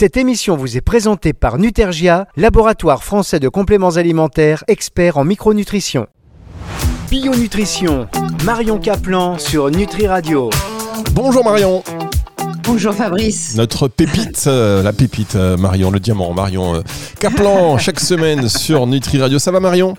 Cette 0.00 0.16
émission 0.16 0.56
vous 0.56 0.76
est 0.76 0.80
présentée 0.80 1.32
par 1.32 1.58
Nutergia, 1.58 2.28
laboratoire 2.36 3.02
français 3.02 3.40
de 3.40 3.48
compléments 3.48 3.96
alimentaires, 3.96 4.62
expert 4.68 5.16
en 5.16 5.24
micronutrition. 5.24 6.06
Bio-nutrition, 7.10 8.06
Marion 8.44 8.78
Caplan 8.78 9.38
sur 9.38 9.72
Nutri 9.72 10.06
Radio. 10.06 10.50
Bonjour 11.14 11.42
Marion. 11.42 11.82
Bonjour 12.62 12.94
Fabrice. 12.94 13.56
Notre 13.56 13.88
pépite, 13.88 14.44
euh, 14.46 14.84
la 14.84 14.92
pépite 14.92 15.34
euh, 15.34 15.56
Marion, 15.56 15.90
le 15.90 15.98
diamant 15.98 16.32
Marion 16.32 16.76
euh, 16.76 16.82
Caplan, 17.18 17.76
chaque 17.78 17.98
semaine 17.98 18.48
sur 18.48 18.86
Nutri 18.86 19.20
Radio. 19.20 19.40
Ça 19.40 19.50
va 19.50 19.58
Marion? 19.58 19.96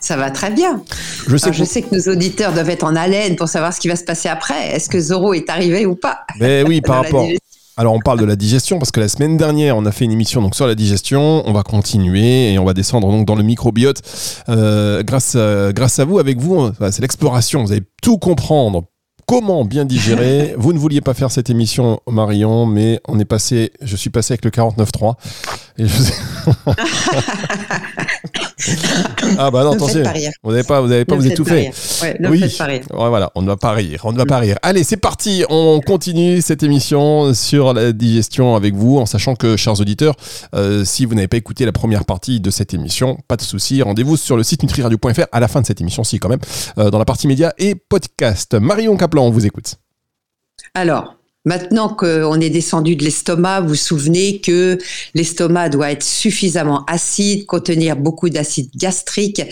Ça 0.00 0.16
va 0.16 0.30
très 0.30 0.50
bien. 0.50 0.82
Je 1.28 1.36
sais, 1.36 1.50
que... 1.50 1.56
je 1.56 1.64
sais, 1.64 1.82
que... 1.82 1.94
nos 1.94 2.10
auditeurs 2.10 2.54
doivent 2.54 2.70
être 2.70 2.84
en 2.84 2.96
haleine 2.96 3.36
pour 3.36 3.48
savoir 3.48 3.74
ce 3.74 3.80
qui 3.80 3.88
va 3.88 3.96
se 3.96 4.04
passer 4.04 4.30
après. 4.30 4.68
Est-ce 4.68 4.88
que 4.88 4.98
Zoro 4.98 5.34
est 5.34 5.50
arrivé 5.50 5.84
ou 5.84 5.94
pas? 5.94 6.20
Mais 6.38 6.62
oui, 6.62 6.80
par 6.86 7.04
rapport. 7.04 7.26
Alors 7.80 7.94
on 7.94 7.98
parle 7.98 8.20
de 8.20 8.26
la 8.26 8.36
digestion 8.36 8.78
parce 8.78 8.90
que 8.90 9.00
la 9.00 9.08
semaine 9.08 9.38
dernière 9.38 9.74
on 9.74 9.86
a 9.86 9.90
fait 9.90 10.04
une 10.04 10.12
émission 10.12 10.42
donc 10.42 10.54
sur 10.54 10.66
la 10.66 10.74
digestion. 10.74 11.42
On 11.46 11.52
va 11.54 11.62
continuer 11.62 12.52
et 12.52 12.58
on 12.58 12.66
va 12.66 12.74
descendre 12.74 13.10
donc 13.10 13.26
dans 13.26 13.36
le 13.36 13.42
microbiote 13.42 14.02
grâce 14.46 15.34
à, 15.34 15.72
grâce 15.72 15.98
à 15.98 16.04
vous. 16.04 16.18
Avec 16.18 16.38
vous, 16.38 16.72
c'est 16.90 17.00
l'exploration. 17.00 17.64
Vous 17.64 17.72
allez 17.72 17.84
tout 18.02 18.18
comprendre 18.18 18.84
comment 19.30 19.64
bien 19.64 19.86
digérer. 19.86 20.54
Vous 20.58 20.74
ne 20.74 20.78
vouliez 20.78 21.00
pas 21.00 21.14
faire 21.14 21.30
cette 21.30 21.48
émission, 21.48 22.00
Marion, 22.06 22.66
mais 22.66 23.00
on 23.08 23.18
est 23.18 23.24
passé, 23.24 23.72
je 23.80 23.96
suis 23.96 24.10
passé 24.10 24.34
avec 24.34 24.44
le 24.44 24.50
49.3. 24.50 25.14
Et 25.78 25.86
je... 25.86 26.02
ah 29.38 29.50
bah 29.50 29.64
non, 29.64 29.72
attention. 29.72 30.02
Vous 30.42 30.50
n'avez 30.50 30.64
pas, 30.64 30.80
vous 30.80 30.88
n'avez 30.88 31.04
pas, 31.04 31.14
vous 31.14 31.26
étouffer. 31.26 31.70
Ouais, 32.02 32.16
oui. 32.28 32.42
Ouais, 32.60 33.08
voilà, 33.08 33.30
on 33.34 33.42
ne 33.42 33.46
va 33.46 33.56
pas 33.56 33.72
rire, 33.72 34.02
on 34.04 34.12
ne 34.12 34.16
va 34.18 34.26
pas 34.26 34.38
rire. 34.38 34.58
Allez, 34.62 34.84
c'est 34.84 34.96
parti. 34.96 35.44
On 35.48 35.80
continue 35.80 36.40
cette 36.42 36.62
émission 36.62 37.34
sur 37.34 37.72
la 37.72 37.92
digestion 37.92 38.56
avec 38.56 38.74
vous, 38.74 38.98
en 38.98 39.06
sachant 39.06 39.34
que, 39.34 39.56
chers 39.56 39.80
auditeurs, 39.80 40.14
euh, 40.54 40.84
si 40.84 41.04
vous 41.04 41.14
n'avez 41.14 41.28
pas 41.28 41.36
écouté 41.36 41.64
la 41.64 41.72
première 41.72 42.04
partie 42.04 42.40
de 42.40 42.50
cette 42.50 42.74
émission, 42.74 43.18
pas 43.28 43.36
de 43.36 43.42
souci, 43.42 43.82
rendez-vous 43.82 44.16
sur 44.16 44.36
le 44.36 44.42
site 44.42 44.62
nutriradio.fr 44.62 45.26
à 45.32 45.40
la 45.40 45.48
fin 45.48 45.60
de 45.60 45.66
cette 45.66 45.80
émission, 45.80 46.04
si 46.04 46.18
quand 46.18 46.28
même, 46.28 46.40
euh, 46.78 46.90
dans 46.90 46.98
la 46.98 47.04
partie 47.04 47.26
médias 47.26 47.52
et 47.58 47.74
podcast. 47.74 48.54
Marion 48.54 48.96
Caplan, 48.96 49.24
on 49.26 49.30
vous 49.30 49.46
écoute. 49.46 49.76
Alors, 50.74 51.19
Maintenant 51.46 51.88
qu'on 51.88 52.38
est 52.38 52.50
descendu 52.50 52.96
de 52.96 53.04
l'estomac, 53.04 53.62
vous 53.62 53.68
vous 53.68 53.74
souvenez 53.74 54.42
que 54.42 54.76
l'estomac 55.14 55.70
doit 55.70 55.90
être 55.90 56.02
suffisamment 56.02 56.84
acide, 56.84 57.46
contenir 57.46 57.96
beaucoup 57.96 58.28
d'acides 58.28 58.70
gastriques 58.76 59.42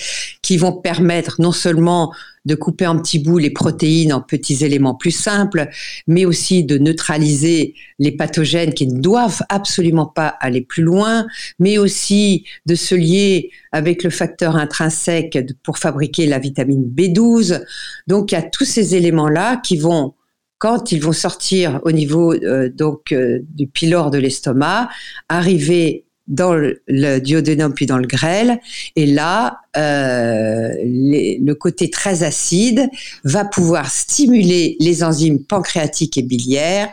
qui 0.43 0.59
vont 0.59 0.73
permettre 0.73 1.41
non 1.41 1.53
seulement 1.53 2.13
de 2.45 2.55
couper 2.55 2.87
en 2.87 2.99
petits 2.99 3.19
bouts 3.19 3.39
les 3.39 3.51
protéines 3.51 4.13
en 4.13 4.21
petits 4.21 4.65
éléments 4.65 4.95
plus 4.95 5.13
simples, 5.13 5.69
mais 6.07 6.27
aussi 6.27 6.63
de 6.63 6.77
neutraliser 6.77 7.75
les 7.99 8.13
pathogènes 8.13 8.75
qui 8.75 8.87
ne 8.87 9.01
doivent 9.01 9.43
absolument 9.49 10.07
pas 10.07 10.29
aller 10.41 10.61
plus 10.61 10.83
loin, 10.83 11.27
mais 11.59 11.79
aussi 11.79 12.45
de 12.67 12.75
se 12.75 12.95
lier 12.95 13.51
avec 13.73 14.03
le 14.03 14.11
facteur 14.11 14.57
intrinsèque 14.57 15.39
pour 15.63 15.79
fabriquer 15.79 16.27
la 16.27 16.39
vitamine 16.39 16.85
B12. 16.85 17.63
Donc 18.07 18.33
il 18.33 18.35
y 18.35 18.39
a 18.39 18.43
tous 18.43 18.65
ces 18.65 18.95
éléments-là 18.95 19.57
qui 19.57 19.79
vont 19.79 20.15
quand 20.59 20.93
ils 20.93 21.03
vont 21.03 21.13
sortir 21.13 21.81
au 21.85 21.93
niveau 21.93 22.33
euh, 22.35 22.69
donc 22.69 23.13
euh, 23.13 23.41
du 23.51 23.67
pylore 23.67 24.11
de 24.11 24.19
l'estomac, 24.19 24.89
arriver 25.29 26.05
dans 26.27 26.53
le, 26.53 27.21
duodénum 27.21 27.73
puis 27.73 27.87
dans 27.87 27.97
le 27.97 28.07
grêle, 28.07 28.61
et 28.97 29.07
là, 29.07 29.61
euh, 29.79 30.69
le 30.83 31.53
côté 31.55 31.89
très 31.89 32.23
acide 32.23 32.87
va 33.25 33.47
pouvoir 33.47 33.91
stimuler 33.91 34.77
les 34.79 35.03
enzymes 35.03 35.43
pancréatiques 35.43 36.19
et 36.19 36.23
biliaires 36.23 36.91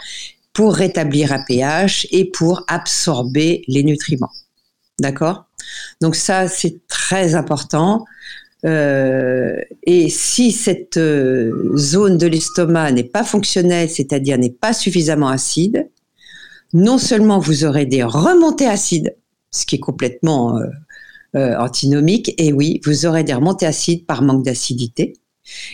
pour 0.54 0.74
rétablir 0.74 1.34
un 1.34 1.44
pH 1.46 2.08
et 2.12 2.32
pour 2.32 2.64
absorber 2.70 3.64
les 3.68 3.84
nutriments. 3.84 4.32
D'accord? 5.02 5.48
Donc 6.00 6.16
ça, 6.16 6.48
c'est 6.48 6.88
très 6.88 7.36
important. 7.36 8.06
Euh, 8.64 9.58
et 9.84 10.10
si 10.10 10.52
cette 10.52 10.98
euh, 10.98 11.76
zone 11.76 12.18
de 12.18 12.28
l'estomac 12.28 12.92
n'est 12.92 13.04
pas 13.04 13.24
fonctionnelle, 13.24 13.90
c'est-à-dire 13.90 14.38
n'est 14.38 14.50
pas 14.50 14.74
suffisamment 14.74 15.28
acide, 15.28 15.90
non 16.74 16.98
seulement 16.98 17.40
vous 17.40 17.66
aurez 17.66 17.86
des 17.86 18.04
remontées 18.04 18.68
acides, 18.68 19.16
ce 19.52 19.66
qui 19.66 19.76
est 19.76 19.80
complètement 19.80 20.60
euh, 21.36 21.56
antinomique, 21.58 22.34
et 22.38 22.54
oui, 22.54 22.82
vous 22.86 23.06
aurez 23.06 23.24
des 23.24 23.34
remontées 23.34 23.66
acides 23.66 24.06
par 24.06 24.22
manque 24.22 24.44
d'acidité. 24.44 25.14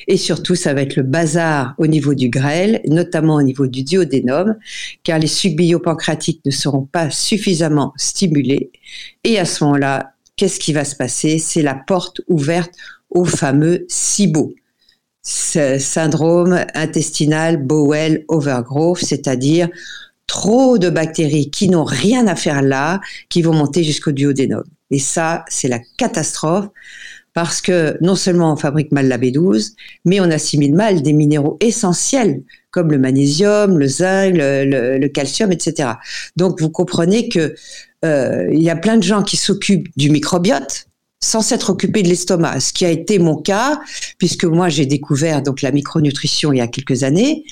Et 0.08 0.18
surtout, 0.18 0.56
ça 0.56 0.74
va 0.74 0.81
être 0.81 0.98
le 0.98 1.03
bazar 1.03 1.75
au 1.78 1.88
niveau 1.88 2.13
du 2.13 2.30
grêle, 2.30 2.81
notamment 2.88 3.36
au 3.36 3.42
niveau 3.42 3.68
du 3.68 3.84
duodénum, 3.84 4.58
car 5.03 5.18
les 5.18 5.28
sucs 5.28 5.56
biopancréatiques 5.56 6.42
ne 6.46 6.52
seront 6.52 6.84
pas 6.84 7.09
suffisamment 7.09 7.94
stimulés. 7.96 8.72
Et 9.24 9.40
à 9.40 9.46
ce 9.46 9.63
moment-là, 9.63 10.13
qu'est-ce 10.41 10.59
qui 10.59 10.74
va 10.74 10.85
se 10.85 10.96
passer? 10.96 11.38
C'est 11.38 11.62
la 11.62 11.75
porte 11.75 12.22
ouverte 12.28 12.72
au 13.12 13.25
fameux 13.25 13.85
SIBO, 13.88 14.56
syndrome 15.22 16.66
intestinal 16.74 17.57
Bowel 17.57 18.25
Overgrowth, 18.28 19.06
c'est-à-dire 19.06 19.69
trop 20.25 20.80
de 20.80 20.90
bactéries 20.90 21.51
qui 21.51 21.69
n'ont 21.69 21.84
rien 21.84 22.25
à 22.25 22.35
faire 22.35 22.63
là, 22.63 23.01
qui 23.30 23.44
vont 23.44 23.53
monter 23.53 23.84
jusqu'au 23.84 24.12
duodénum. 24.12 24.63
Et 24.90 24.97
ça, 24.97 25.46
c'est 25.47 25.68
la 25.68 25.78
catastrophe 26.00 26.69
parce 27.34 27.62
que 27.62 27.97
non 28.02 28.16
seulement 28.16 28.53
on 28.53 28.56
fabrique 28.56 28.92
mal 28.92 29.08
la 29.08 29.18
B12, 29.18 29.74
mais 30.06 30.19
on 30.19 30.30
assimile 30.30 30.75
mal 30.75 31.02
des 31.02 31.14
minéraux 31.14 31.58
essentiels 31.62 32.44
comme 32.72 32.92
le 32.92 32.97
magnésium, 32.97 33.78
le 33.78 33.88
zinc, 33.88 34.34
le, 34.36 35.08
calcium, 35.08 35.52
etc. 35.52 35.90
Donc 36.36 36.62
vous 36.62 36.69
comprenez 36.69 37.30
que 37.30 37.56
euh, 38.03 38.47
il 38.52 38.64
y 38.64 38.69
a 38.69 38.75
plein 38.75 38.97
de 38.97 39.03
gens 39.03 39.24
qui 39.24 39.38
s'occupent 39.38 39.90
du 39.97 40.09
microbiote 40.09 40.88
sans 41.24 41.42
s'être 41.42 41.69
occupés 41.69 42.02
de 42.02 42.08
l'estomac, 42.08 42.59
ce 42.59 42.74
qui 42.74 42.84
a 42.84 42.90
été 42.90 43.19
mon 43.19 43.36
cas 43.36 43.80
puisque 44.18 44.46
moi 44.46 44.69
j'ai 44.69 44.86
découvert 44.86 45.44
donc 45.44 45.62
la 45.62 45.72
micronutrition 45.72 46.52
il 46.52 46.58
y 46.58 46.62
a 46.62 46.68
quelques 46.68 47.03
années 47.03 47.44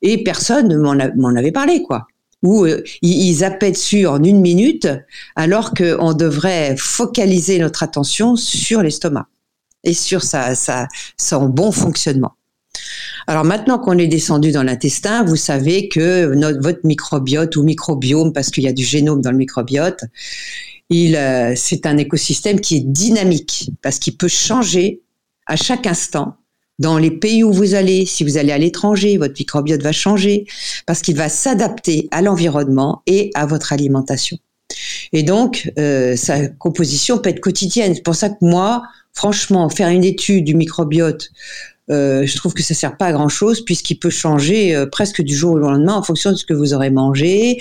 et 0.00 0.24
personne 0.24 0.68
ne 0.68 0.76
m'en 0.76 1.36
avait 1.36 1.52
parlé 1.52 1.82
quoi 1.82 2.06
où 2.42 2.64
euh, 2.64 2.82
ils 3.02 3.34
zappaient 3.34 3.72
dessus 3.72 4.06
en 4.06 4.22
une 4.22 4.40
minute, 4.40 4.88
alors 5.36 5.74
qu'on 5.74 6.12
devrait 6.12 6.76
focaliser 6.76 7.58
notre 7.58 7.82
attention 7.82 8.36
sur 8.36 8.82
l'estomac 8.82 9.26
et 9.84 9.94
sur 9.94 10.22
sa, 10.22 10.54
sa, 10.54 10.88
son 11.16 11.48
bon 11.48 11.72
fonctionnement. 11.72 12.34
Alors 13.26 13.44
maintenant 13.44 13.78
qu'on 13.78 13.98
est 13.98 14.06
descendu 14.06 14.52
dans 14.52 14.62
l'intestin, 14.62 15.24
vous 15.24 15.36
savez 15.36 15.88
que 15.88 16.34
notre, 16.34 16.60
votre 16.62 16.80
microbiote 16.84 17.56
ou 17.56 17.62
microbiome, 17.62 18.32
parce 18.32 18.50
qu'il 18.50 18.64
y 18.64 18.68
a 18.68 18.72
du 18.72 18.84
génome 18.84 19.20
dans 19.20 19.30
le 19.30 19.36
microbiote, 19.36 20.00
il, 20.90 21.16
euh, 21.16 21.52
c'est 21.54 21.86
un 21.86 21.98
écosystème 21.98 22.60
qui 22.60 22.76
est 22.76 22.84
dynamique 22.86 23.70
parce 23.82 23.98
qu'il 23.98 24.16
peut 24.16 24.28
changer 24.28 25.02
à 25.46 25.56
chaque 25.56 25.86
instant 25.86 26.36
dans 26.78 26.98
les 26.98 27.10
pays 27.10 27.42
où 27.42 27.52
vous 27.52 27.74
allez, 27.74 28.06
si 28.06 28.24
vous 28.24 28.36
allez 28.36 28.52
à 28.52 28.58
l'étranger, 28.58 29.18
votre 29.18 29.34
microbiote 29.38 29.82
va 29.82 29.92
changer 29.92 30.46
parce 30.86 31.02
qu'il 31.02 31.16
va 31.16 31.28
s'adapter 31.28 32.08
à 32.10 32.22
l'environnement 32.22 33.02
et 33.06 33.30
à 33.34 33.46
votre 33.46 33.72
alimentation. 33.72 34.38
Et 35.12 35.22
donc, 35.22 35.72
euh, 35.78 36.14
sa 36.16 36.46
composition 36.46 37.18
peut 37.18 37.30
être 37.30 37.40
quotidienne. 37.40 37.94
C'est 37.94 38.02
pour 38.02 38.14
ça 38.14 38.28
que 38.28 38.36
moi, 38.42 38.82
franchement, 39.12 39.68
faire 39.70 39.88
une 39.88 40.04
étude 40.04 40.44
du 40.44 40.54
microbiote, 40.54 41.30
euh, 41.90 42.26
je 42.26 42.36
trouve 42.36 42.52
que 42.52 42.62
ça 42.62 42.74
sert 42.74 42.96
pas 42.96 43.06
à 43.06 43.12
grand 43.12 43.30
chose 43.30 43.64
puisqu'il 43.64 43.98
peut 43.98 44.10
changer 44.10 44.76
euh, 44.76 44.86
presque 44.86 45.22
du 45.22 45.34
jour 45.34 45.52
au 45.52 45.58
lendemain 45.58 45.94
en 45.94 46.02
fonction 46.02 46.30
de 46.30 46.36
ce 46.36 46.44
que 46.44 46.52
vous 46.52 46.74
aurez 46.74 46.90
mangé, 46.90 47.58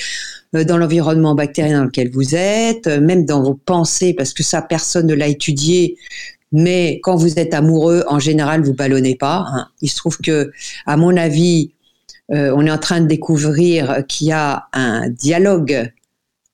euh, 0.55 0.63
dans 0.63 0.77
l'environnement 0.77 1.35
bactérien 1.35 1.79
dans 1.79 1.85
lequel 1.85 2.09
vous 2.09 2.35
êtes, 2.35 2.87
euh, 2.87 3.01
même 3.01 3.25
dans 3.25 3.43
vos 3.43 3.53
pensées 3.53 4.13
parce 4.13 4.33
que 4.33 4.43
ça 4.43 4.61
personne 4.61 5.07
ne 5.07 5.13
l'a 5.13 5.27
étudié 5.27 5.97
mais 6.51 6.99
quand 7.03 7.15
vous 7.15 7.39
êtes 7.39 7.53
amoureux, 7.53 8.03
en 8.07 8.19
général, 8.19 8.61
vous 8.63 8.73
ballonnez 8.73 9.15
pas. 9.15 9.45
Hein. 9.47 9.67
Il 9.81 9.89
se 9.89 9.97
trouve 9.97 10.17
que, 10.17 10.51
à 10.85 10.97
mon 10.97 11.17
avis, 11.17 11.71
euh, 12.31 12.53
on 12.55 12.65
est 12.65 12.71
en 12.71 12.77
train 12.77 13.01
de 13.01 13.07
découvrir 13.07 14.03
qu'il 14.07 14.27
y 14.27 14.31
a 14.31 14.67
un 14.73 15.09
dialogue 15.09 15.91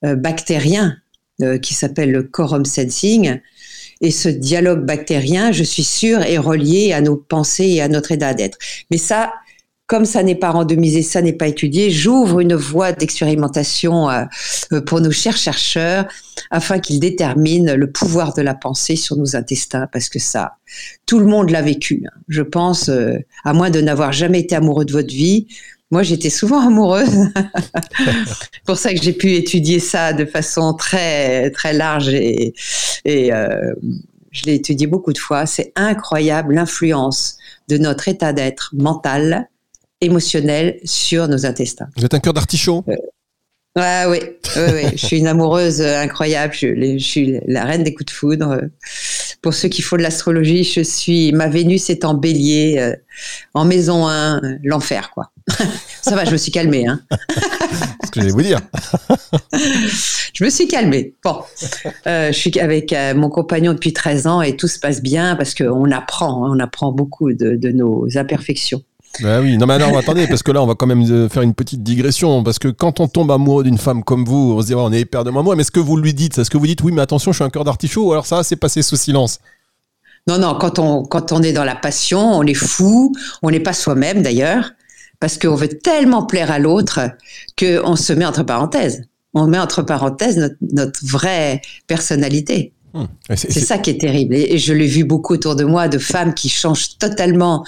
euh, 0.06 0.16
bactérien 0.16 0.98
euh, 1.42 1.58
qui 1.58 1.74
s'appelle 1.74 2.12
le 2.12 2.24
quorum 2.24 2.66
sensing. 2.66 3.40
Et 4.02 4.12
ce 4.12 4.30
dialogue 4.30 4.86
bactérien, 4.86 5.52
je 5.52 5.64
suis 5.64 5.84
sûre, 5.84 6.22
est 6.22 6.38
relié 6.38 6.94
à 6.94 7.02
nos 7.02 7.16
pensées 7.16 7.68
et 7.68 7.82
à 7.82 7.88
notre 7.88 8.12
état 8.12 8.34
d'être. 8.34 8.58
Mais 8.92 8.98
ça, 8.98 9.34
comme 9.94 10.06
ça 10.06 10.24
n'est 10.24 10.34
pas 10.34 10.50
randomisé, 10.50 11.04
ça 11.04 11.22
n'est 11.22 11.34
pas 11.34 11.48
étudié, 11.48 11.92
j'ouvre 11.92 12.40
une 12.40 12.56
voie 12.56 12.94
d'expérimentation 12.94 14.10
euh, 14.10 14.24
euh, 14.72 14.82
pour 14.82 15.02
nos 15.02 15.12
chers 15.12 15.38
chercheurs 15.38 16.08
afin 16.50 16.80
qu'ils 16.80 17.00
déterminent 17.00 17.76
le 17.76 17.92
pouvoir 17.92 18.34
de 18.34 18.42
la 18.42 18.56
pensée 18.56 18.96
sur 18.96 19.18
nos 19.18 19.36
intestins, 19.36 19.88
parce 19.94 20.10
que 20.10 20.18
ça, 20.18 20.54
tout 21.06 21.20
le 21.20 21.28
monde 21.28 21.52
l'a 21.52 21.62
vécu. 21.62 22.02
Hein. 22.08 22.20
Je 22.28 22.42
pense, 22.42 22.90
euh, 22.90 23.20
à 23.46 23.54
moins 23.54 23.70
de 23.70 23.82
n'avoir 23.82 24.14
jamais 24.14 24.40
été 24.40 24.56
amoureux 24.56 24.84
de 24.84 24.94
votre 24.94 25.14
vie, 25.14 25.46
moi, 25.92 26.02
j'étais 26.02 26.32
souvent 26.32 26.62
amoureuse. 26.68 27.30
pour 28.66 28.78
ça 28.78 28.96
que 28.96 29.00
j'ai 29.00 29.14
pu 29.14 29.34
étudier 29.34 29.80
ça 29.80 30.12
de 30.12 30.26
façon 30.26 30.74
très 30.74 31.52
très 31.52 31.74
large 31.74 32.10
et 32.10 32.56
je 33.06 34.44
l'ai 34.46 34.56
étudié 34.56 34.88
beaucoup 34.88 35.14
de 35.14 35.20
fois. 35.20 35.46
C'est 35.46 35.72
incroyable 35.76 36.56
l'influence 36.56 37.38
de 37.68 37.78
notre 37.78 38.08
état 38.08 38.34
d'être 38.34 38.72
mental 38.74 39.50
émotionnel 40.04 40.80
sur 40.84 41.28
nos 41.28 41.46
intestins. 41.46 41.88
Vous 41.98 42.06
êtes 42.06 42.14
un 42.14 42.20
cœur 42.20 42.34
d'artichaut? 42.34 42.84
Euh, 42.88 42.96
Ouais, 43.76 44.04
oui, 44.08 44.20
oui, 44.56 44.90
je 44.92 45.04
suis 45.04 45.18
une 45.18 45.26
amoureuse 45.26 45.82
incroyable. 45.82 46.54
Je, 46.54 46.98
suis 47.00 47.40
la 47.48 47.66
reine 47.66 47.84
des 47.84 47.96
coups 47.96 48.06
de 48.06 48.12
foudre. 48.12 48.62
Pour 49.42 49.56
ceux 49.56 49.68
qui 49.68 49.82
font 49.82 49.98
de 49.98 50.04
l'astrologie, 50.04 50.64
je 50.64 50.82
suis 50.82 51.32
ma 51.32 51.48
Vénus 51.48 51.90
est 51.90 52.06
en 52.06 52.14
Bélier, 52.14 52.78
euh, 52.78 52.96
en 53.56 53.66
maison 53.66 54.08
1, 54.08 54.42
l'enfer 54.64 55.10
quoi. 55.10 55.32
Ça 56.04 56.16
va, 56.16 56.24
je 56.24 56.32
me 56.32 56.38
suis 56.38 56.52
calmée. 56.52 56.86
Hein. 56.88 57.02
ce 58.06 58.12
que 58.12 58.22
je 58.22 58.28
vais 58.28 58.32
vous 58.32 58.44
dire. 58.44 58.60
je 60.34 60.44
me 60.44 60.50
suis 60.52 60.68
calmée. 60.68 61.16
Bon, 61.24 61.42
euh, 62.06 62.28
je 62.28 62.38
suis 62.38 62.58
avec 62.60 62.94
euh, 62.94 63.16
mon 63.16 63.30
compagnon 63.30 63.74
depuis 63.74 63.92
13 63.92 64.28
ans 64.28 64.42
et 64.44 64.56
tout 64.56 64.68
se 64.68 64.78
passe 64.78 65.02
bien 65.02 65.36
parce 65.36 65.56
qu'on 65.56 65.90
apprend, 65.90 66.46
hein, 66.46 66.52
on 66.56 66.60
apprend 66.60 66.92
beaucoup 66.92 67.34
de, 67.34 67.56
de 67.56 67.72
nos 67.72 68.08
imperfections. 68.18 68.84
Bah 69.22 69.42
oui, 69.42 69.58
non 69.58 69.68
mais 69.68 69.76
alors 69.76 69.96
attendez, 69.96 70.26
parce 70.26 70.42
que 70.42 70.52
là 70.52 70.64
on 70.64 70.66
va 70.66 70.74
quand 70.74 70.88
même 70.88 71.04
euh, 71.04 71.30
faire 71.30 71.44
une 71.44 71.54
petite 71.54 71.84
digression, 71.84 72.44
parce 72.44 72.58
que 72.58 72.70
quand 72.70 73.00
on 73.00 73.08
tombe 73.08 73.30
amoureux 73.30 73.64
d'une 73.64 73.78
femme 73.78 74.04
comme 74.04 74.26
vous, 74.26 74.56
on 74.58 74.62
se 74.62 74.68
dit 74.68 74.76
on 74.76 74.92
est 74.92 75.02
hyper 75.02 75.24
de 75.24 75.30
moi, 75.30 75.56
mais 75.56 75.62
est-ce 75.62 75.72
que 75.72 75.80
vous 75.80 75.98
lui 75.98 76.16
dites 76.16 76.40
Est-ce 76.40 76.50
que 76.50 76.58
vous 76.58 76.66
dites 76.66 76.82
oui 76.82 76.92
mais 76.92 77.02
attention 77.02 77.32
je 77.32 77.38
suis 77.38 77.44
un 77.44 77.52
cœur 77.52 77.64
d'artichaut 77.64 78.12
alors 78.12 78.26
ça 78.26 78.44
c'est 78.44 78.56
passé 78.56 78.82
sous 78.82 78.96
silence? 78.96 79.40
Non, 80.28 80.40
non, 80.40 80.56
quand 80.56 80.80
on, 80.80 81.04
quand 81.04 81.32
on 81.32 81.44
est 81.44 81.52
dans 81.52 81.66
la 81.66 81.76
passion, 81.76 82.20
on 82.20 82.44
est 82.44 82.54
fou, 82.54 83.14
on 83.42 83.52
n'est 83.52 83.60
pas 83.60 83.74
soi-même 83.74 84.22
d'ailleurs, 84.22 84.72
parce 85.20 85.38
qu'on 85.38 85.56
veut 85.56 85.68
tellement 85.68 86.26
plaire 86.26 86.50
à 86.50 86.60
l'autre 86.60 87.02
qu'on 87.60 87.96
se 87.96 88.14
met 88.14 88.26
entre 88.26 88.44
parenthèses. 88.44 89.04
On 89.34 89.48
met 89.48 89.60
entre 89.60 89.82
parenthèses 89.82 90.56
notre, 90.62 91.06
vraie 91.06 91.62
personnalité. 91.88 92.74
Hum. 92.94 93.08
C'est 93.36 93.52
ça 93.52 93.80
qui 93.80 93.90
est 93.90 94.00
terrible. 94.00 94.36
et 94.36 94.58
je 94.60 94.72
l'ai 94.72 94.86
vu 94.86 95.04
beaucoup 95.04 95.34
autour 95.34 95.56
de 95.56 95.66
moi 95.66 95.88
de 95.88 95.98
femmes 95.98 96.34
qui 96.34 96.48
changent 96.48 96.98
totalement 97.00 97.66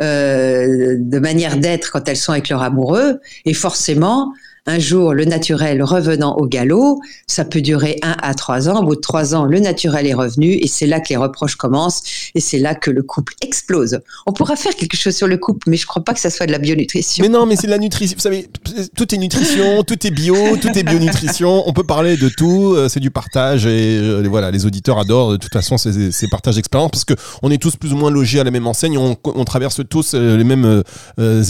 de 0.00 1.18
manière 1.18 1.56
d'être 1.58 1.92
quand 1.92 2.08
elles 2.08 2.16
sont 2.16 2.32
avec 2.32 2.48
leur 2.48 2.62
amoureux. 2.62 3.20
Et 3.44 3.54
forcément, 3.54 4.32
un 4.66 4.78
jour, 4.78 5.14
le 5.14 5.24
naturel 5.24 5.82
revenant 5.82 6.36
au 6.36 6.46
galop, 6.46 7.00
ça 7.26 7.44
peut 7.44 7.62
durer 7.62 7.98
un 8.02 8.16
à 8.22 8.34
trois 8.34 8.68
ans. 8.68 8.82
Au 8.82 8.86
bout 8.86 8.96
de 8.96 9.00
trois 9.00 9.34
ans, 9.34 9.44
le 9.44 9.58
naturel 9.58 10.06
est 10.06 10.14
revenu 10.14 10.52
et 10.52 10.66
c'est 10.66 10.86
là 10.86 11.00
que 11.00 11.08
les 11.08 11.16
reproches 11.16 11.56
commencent 11.56 12.02
et 12.34 12.40
c'est 12.40 12.58
là 12.58 12.74
que 12.74 12.90
le 12.90 13.02
couple 13.02 13.34
explose. 13.40 14.00
On 14.26 14.32
pourra 14.32 14.56
faire 14.56 14.74
quelque 14.74 14.96
chose 14.96 15.16
sur 15.16 15.26
le 15.26 15.38
couple, 15.38 15.70
mais 15.70 15.76
je 15.76 15.86
crois 15.86 16.04
pas 16.04 16.12
que 16.12 16.20
ça 16.20 16.30
soit 16.30 16.46
de 16.46 16.52
la 16.52 16.58
bionutrition. 16.58 17.22
Mais 17.22 17.30
non, 17.30 17.46
mais 17.46 17.56
c'est 17.56 17.66
de 17.66 17.72
la 17.72 17.78
nutrition. 17.78 18.14
Vous 18.16 18.22
savez, 18.22 18.48
tout 18.94 19.14
est 19.14 19.18
nutrition, 19.18 19.82
tout 19.82 20.06
est 20.06 20.10
bio, 20.10 20.36
tout 20.60 20.76
est 20.76 20.82
bionutrition. 20.82 21.62
On 21.66 21.72
peut 21.72 21.84
parler 21.84 22.16
de 22.16 22.28
tout. 22.28 22.74
Euh, 22.74 22.88
c'est 22.88 23.00
du 23.00 23.10
partage 23.10 23.66
et 23.66 23.98
euh, 23.98 24.26
voilà, 24.28 24.50
les 24.50 24.66
auditeurs 24.66 24.98
adorent 24.98 25.32
de 25.32 25.36
toute 25.36 25.52
façon 25.52 25.78
ces, 25.78 26.10
partages 26.30 26.56
d'expérience 26.56 26.90
parce 26.90 27.04
que 27.04 27.14
on 27.42 27.50
est 27.50 27.60
tous 27.60 27.76
plus 27.76 27.92
ou 27.92 27.96
moins 27.96 28.10
logés 28.10 28.40
à 28.40 28.44
la 28.44 28.50
même 28.50 28.66
enseigne. 28.66 28.98
On, 28.98 29.44
traverse 29.44 29.80
tous 29.88 30.12
euh, 30.14 30.36
les 30.36 30.44
mêmes 30.44 30.82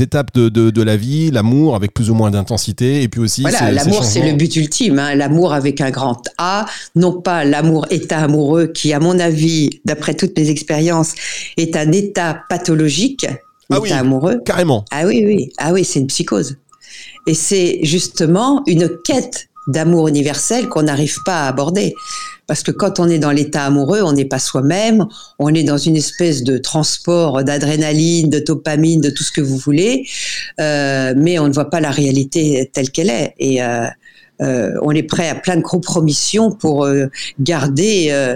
étapes 0.00 0.34
de 0.34 0.82
la 0.82 0.96
vie, 0.96 1.30
l'amour 1.30 1.74
avec 1.74 1.92
plus 1.92 2.08
ou 2.08 2.14
moins 2.14 2.30
d'intensité 2.30 2.99
puis 3.08 3.20
aussi. 3.20 3.42
Voilà, 3.42 3.70
l'amour, 3.70 4.04
c'est 4.04 4.22
le 4.22 4.32
but 4.36 4.54
ultime. 4.56 4.98
Hein. 4.98 5.14
L'amour 5.14 5.52
avec 5.52 5.80
un 5.80 5.90
grand 5.90 6.22
A, 6.38 6.66
non 6.94 7.20
pas 7.20 7.44
l'amour 7.44 7.86
état 7.90 8.18
amoureux 8.18 8.66
qui, 8.66 8.92
à 8.92 9.00
mon 9.00 9.18
avis, 9.18 9.80
d'après 9.84 10.14
toutes 10.14 10.36
mes 10.38 10.50
expériences, 10.50 11.14
est 11.56 11.76
un 11.76 11.92
état 11.92 12.42
pathologique. 12.48 13.26
Ah 13.72 13.78
état 13.84 13.98
amoureux. 13.98 14.40
Carrément. 14.44 14.84
Ah 14.90 15.06
oui, 15.06 15.22
oui. 15.24 15.52
Ah 15.58 15.72
oui, 15.72 15.84
c'est 15.84 16.00
une 16.00 16.08
psychose. 16.08 16.56
Et 17.26 17.34
c'est 17.34 17.80
justement 17.82 18.62
une 18.66 18.88
quête 19.04 19.48
d'amour 19.68 20.08
universel 20.08 20.68
qu'on 20.68 20.82
n'arrive 20.82 21.16
pas 21.24 21.44
à 21.44 21.48
aborder. 21.48 21.94
Parce 22.50 22.64
que 22.64 22.72
quand 22.72 22.98
on 22.98 23.08
est 23.08 23.20
dans 23.20 23.30
l'état 23.30 23.64
amoureux, 23.64 24.02
on 24.02 24.12
n'est 24.12 24.24
pas 24.24 24.40
soi-même, 24.40 25.06
on 25.38 25.54
est 25.54 25.62
dans 25.62 25.78
une 25.78 25.94
espèce 25.94 26.42
de 26.42 26.58
transport 26.58 27.44
d'adrénaline, 27.44 28.28
de 28.28 28.40
dopamine, 28.40 29.00
de 29.00 29.08
tout 29.08 29.22
ce 29.22 29.30
que 29.30 29.40
vous 29.40 29.56
voulez, 29.56 30.04
euh, 30.58 31.14
mais 31.16 31.38
on 31.38 31.46
ne 31.46 31.52
voit 31.52 31.70
pas 31.70 31.78
la 31.78 31.92
réalité 31.92 32.68
telle 32.72 32.90
qu'elle 32.90 33.08
est. 33.08 33.34
Et 33.38 33.62
euh, 33.62 33.86
euh, 34.42 34.72
on 34.82 34.90
est 34.90 35.04
prêt 35.04 35.28
à 35.28 35.36
plein 35.36 35.58
de 35.58 35.62
compromissions 35.62 36.50
pour 36.50 36.88
garder 37.38 38.34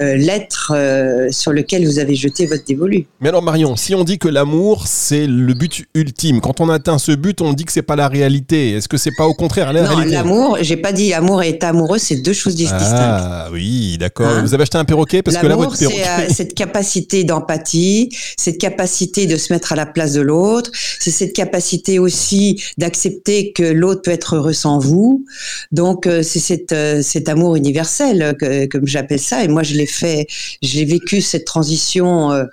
euh, 0.00 0.16
l'être 0.16 0.72
euh, 0.74 1.28
sur 1.30 1.52
lequel 1.52 1.86
vous 1.86 2.00
avez 2.00 2.16
jeté 2.16 2.46
votre 2.46 2.64
dévolu. 2.64 3.06
Mais 3.20 3.28
alors 3.28 3.42
Marion, 3.42 3.76
si 3.76 3.94
on 3.94 4.02
dit 4.02 4.18
que 4.18 4.26
l'amour 4.26 4.88
c'est 4.88 5.28
le 5.28 5.54
but 5.54 5.84
ultime, 5.94 6.40
quand 6.40 6.60
on 6.60 6.68
atteint 6.68 6.98
ce 6.98 7.12
but, 7.12 7.40
on 7.40 7.52
dit 7.52 7.64
que 7.64 7.70
c'est 7.70 7.82
pas 7.82 7.94
la 7.94 8.08
réalité. 8.08 8.72
Est-ce 8.72 8.88
que 8.88 8.96
c'est 8.96 9.14
pas 9.16 9.26
au 9.26 9.34
contraire 9.34 9.72
la 9.72 9.82
non, 9.82 9.98
l'amour, 9.98 10.58
j'ai 10.62 10.76
pas 10.76 10.92
dit 10.92 11.14
amour 11.14 11.44
et 11.44 11.50
être 11.50 11.62
amoureux, 11.62 11.98
c'est 11.98 12.16
deux 12.16 12.32
choses 12.32 12.56
distinctes. 12.56 12.82
Ah 12.82 13.48
oui, 13.52 13.96
d'accord. 13.96 14.26
Hein? 14.26 14.42
Vous 14.42 14.52
avez 14.52 14.62
acheté 14.62 14.78
un 14.78 14.84
perroquet? 14.84 15.22
Parce 15.22 15.36
que 15.36 15.46
là 15.46 15.54
votre 15.54 15.78
perroquet. 15.78 16.02
c'est 16.02 16.24
euh, 16.24 16.34
cette 16.34 16.54
capacité 16.54 17.22
d'empathie, 17.22 18.08
cette 18.36 18.58
capacité 18.58 19.28
de 19.28 19.36
se 19.36 19.52
mettre 19.52 19.72
à 19.72 19.76
la 19.76 19.86
place 19.86 20.14
de 20.14 20.22
l'autre, 20.22 20.72
c'est 20.98 21.12
cette 21.12 21.34
capacité 21.34 22.00
aussi 22.00 22.60
d'accepter 22.78 23.52
que 23.52 23.62
l'autre 23.62 24.02
peut 24.02 24.10
être 24.10 24.34
heureux 24.34 24.54
sans 24.54 24.80
vous. 24.80 25.24
Donc 25.70 26.08
c'est 26.22 26.40
cet, 26.40 26.74
cet 27.02 27.28
amour 27.28 27.54
universel 27.54 28.34
que, 28.40 28.66
comme 28.66 28.88
j'appelle 28.88 29.20
ça, 29.20 29.44
et 29.44 29.48
moi 29.48 29.62
je 29.62 29.74
l'ai 29.74 29.83
fait, 29.86 30.26
j'ai 30.62 30.84
vécu 30.84 31.20
cette 31.20 31.44
transition 31.44 32.32
euh, 32.32 32.44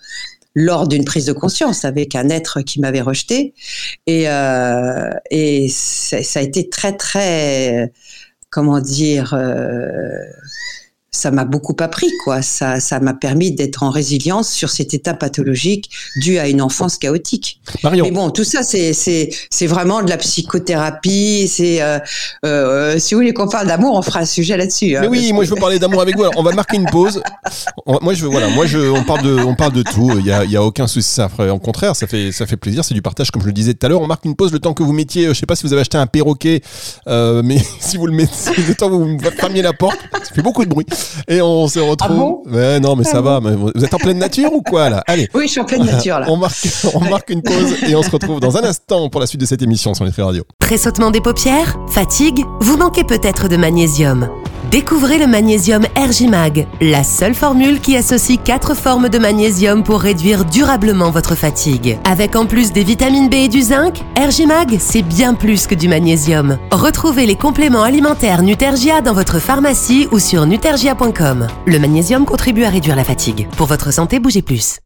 lors 0.53 0.87
d'une 0.87 1.05
prise 1.05 1.25
de 1.25 1.33
conscience 1.33 1.85
avec 1.85 2.15
un 2.15 2.29
être 2.29 2.61
qui 2.61 2.79
m'avait 2.79 3.01
rejeté. 3.01 3.53
Et, 4.07 4.29
euh, 4.29 5.09
ça, 5.69 6.39
a 6.39 6.41
été 6.43 6.69
très, 6.69 6.95
très, 6.95 7.91
comment 8.49 8.79
dire, 8.79 9.33
euh, 9.33 10.09
ça 11.13 11.29
m'a 11.29 11.43
beaucoup 11.43 11.75
appris, 11.81 12.09
quoi. 12.23 12.41
Ça, 12.41 12.79
ça 12.79 13.01
m'a 13.01 13.13
permis 13.13 13.51
d'être 13.51 13.83
en 13.83 13.89
résilience 13.89 14.49
sur 14.49 14.69
cet 14.69 14.93
état 14.93 15.13
pathologique 15.13 15.89
dû 16.15 16.39
à 16.39 16.47
une 16.47 16.61
enfance 16.61 16.97
chaotique. 16.97 17.59
Marion. 17.83 18.05
Mais 18.05 18.11
bon, 18.11 18.29
tout 18.29 18.45
ça, 18.45 18.63
c'est, 18.63 18.93
c'est, 18.93 19.29
c'est 19.49 19.67
vraiment 19.67 20.01
de 20.03 20.09
la 20.09 20.15
psychothérapie. 20.15 21.49
C'est, 21.49 21.81
euh, 21.81 21.99
euh, 22.45 22.97
si 22.97 23.13
vous 23.13 23.19
voulez 23.19 23.33
qu'on 23.33 23.49
parle 23.49 23.67
d'amour, 23.67 23.95
on 23.97 24.01
fera 24.01 24.21
un 24.21 24.25
sujet 24.25 24.55
là-dessus. 24.55 24.95
Hein, 24.95 25.01
Mais 25.01 25.07
oui, 25.07 25.33
moi 25.33 25.43
je 25.43 25.49
veux 25.49 25.57
parler 25.57 25.79
d'amour 25.79 26.01
avec 26.01 26.15
vous. 26.15 26.23
Alors, 26.23 26.35
on 26.37 26.43
va 26.43 26.53
marquer 26.53 26.77
une 26.77 26.89
pause. 26.89 27.21
moi 27.85 28.13
je 28.13 28.23
veux, 28.23 28.29
voilà, 28.29 28.47
moi 28.47 28.65
je, 28.65 28.79
on 28.79 29.03
parle 29.03 29.23
de, 29.23 29.35
on 29.35 29.55
parle 29.55 29.73
de 29.73 29.83
tout. 29.83 30.13
Il 30.17 30.25
y 30.25 30.31
a, 30.31 30.45
il 30.45 30.51
y 30.51 30.55
a 30.55 30.63
aucun 30.63 30.87
souci. 30.87 31.09
Ça, 31.09 31.29
au 31.37 31.59
contraire, 31.59 31.93
ça 31.93 32.07
fait, 32.07 32.31
ça 32.31 32.45
fait 32.45 32.55
plaisir. 32.55 32.85
C'est 32.85 32.93
du 32.93 33.01
partage, 33.01 33.31
comme 33.31 33.41
je 33.41 33.47
le 33.47 33.53
disais 33.53 33.73
tout 33.73 33.85
à 33.85 33.89
l'heure. 33.89 34.01
On 34.01 34.07
marque 34.07 34.23
une 34.23 34.37
pause 34.37 34.53
le 34.53 34.59
temps 34.59 34.73
que 34.73 34.81
vous 34.81 34.93
mettiez. 34.93 35.27
Je 35.27 35.33
sais 35.33 35.45
pas 35.45 35.57
si 35.57 35.63
vous 35.63 35.73
avez 35.73 35.81
acheté 35.81 35.97
un 35.97 36.07
perroquet, 36.07 36.61
euh, 37.07 37.41
mais 37.43 37.57
si 37.81 37.97
vous 37.97 38.07
le 38.07 38.13
mettez, 38.13 38.31
le 38.65 38.75
temps 38.75 38.89
que 38.89 38.95
vous 38.95 39.17
fermiez 39.37 39.61
la 39.61 39.73
porte, 39.73 39.99
ça 40.23 40.33
fait 40.33 40.41
beaucoup 40.41 40.63
de 40.63 40.69
bruit. 40.69 40.85
Et 41.27 41.41
on 41.41 41.67
se 41.67 41.79
retrouve. 41.79 42.43
Ah 42.47 42.55
ouais, 42.55 42.79
non, 42.79 42.95
mais 42.95 43.03
ça 43.03 43.17
ah 43.17 43.21
va. 43.21 43.39
Mais 43.41 43.55
vous 43.55 43.83
êtes 43.83 43.93
en 43.93 43.97
pleine 43.97 44.19
nature 44.19 44.51
ou 44.53 44.61
quoi 44.61 44.89
là? 44.89 45.03
Allez. 45.07 45.29
Oui, 45.33 45.47
je 45.47 45.51
suis 45.51 45.61
en 45.61 45.65
pleine 45.65 45.85
nature 45.85 46.19
là. 46.19 46.27
on 46.29 46.37
marque, 46.37 46.67
on 46.93 47.01
marque 47.01 47.29
une 47.29 47.41
pause 47.41 47.75
et 47.87 47.95
on 47.95 48.03
se 48.03 48.09
retrouve 48.09 48.39
dans 48.39 48.57
un 48.57 48.63
instant 48.63 49.09
pour 49.09 49.21
la 49.21 49.27
suite 49.27 49.41
de 49.41 49.45
cette 49.45 49.61
émission 49.61 49.93
sur 49.93 50.05
Nutri 50.05 50.21
Radio. 50.21 50.43
Pressautement 50.59 51.11
des 51.11 51.21
paupières, 51.21 51.77
fatigue, 51.89 52.43
vous 52.59 52.77
manquez 52.77 53.03
peut-être 53.03 53.47
de 53.47 53.57
magnésium. 53.57 54.29
Découvrez 54.71 55.17
le 55.17 55.27
magnésium 55.27 55.85
Ergimag, 55.97 56.65
la 56.79 57.03
seule 57.03 57.33
formule 57.35 57.81
qui 57.81 57.97
associe 57.97 58.39
quatre 58.41 58.73
formes 58.73 59.09
de 59.09 59.17
magnésium 59.17 59.83
pour 59.83 59.99
réduire 59.99 60.45
durablement 60.45 61.11
votre 61.11 61.35
fatigue. 61.35 61.99
Avec 62.05 62.37
en 62.37 62.45
plus 62.45 62.71
des 62.71 62.85
vitamines 62.85 63.27
B 63.27 63.33
et 63.33 63.47
du 63.49 63.61
zinc, 63.61 64.01
Ergimag, 64.15 64.77
c'est 64.79 65.01
bien 65.01 65.33
plus 65.33 65.67
que 65.67 65.75
du 65.75 65.89
magnésium. 65.89 66.57
Retrouvez 66.71 67.25
les 67.25 67.35
compléments 67.35 67.83
alimentaires 67.83 68.43
Nutergia 68.43 69.01
dans 69.01 69.13
votre 69.13 69.39
pharmacie 69.39 70.07
ou 70.13 70.19
sur 70.19 70.45
nutergia.com. 70.45 71.47
Le 71.65 71.77
magnésium 71.77 72.23
contribue 72.23 72.63
à 72.63 72.69
réduire 72.69 72.95
la 72.95 73.03
fatigue. 73.03 73.49
Pour 73.57 73.67
votre 73.67 73.91
santé, 73.91 74.19
bougez 74.19 74.41
plus. 74.41 74.79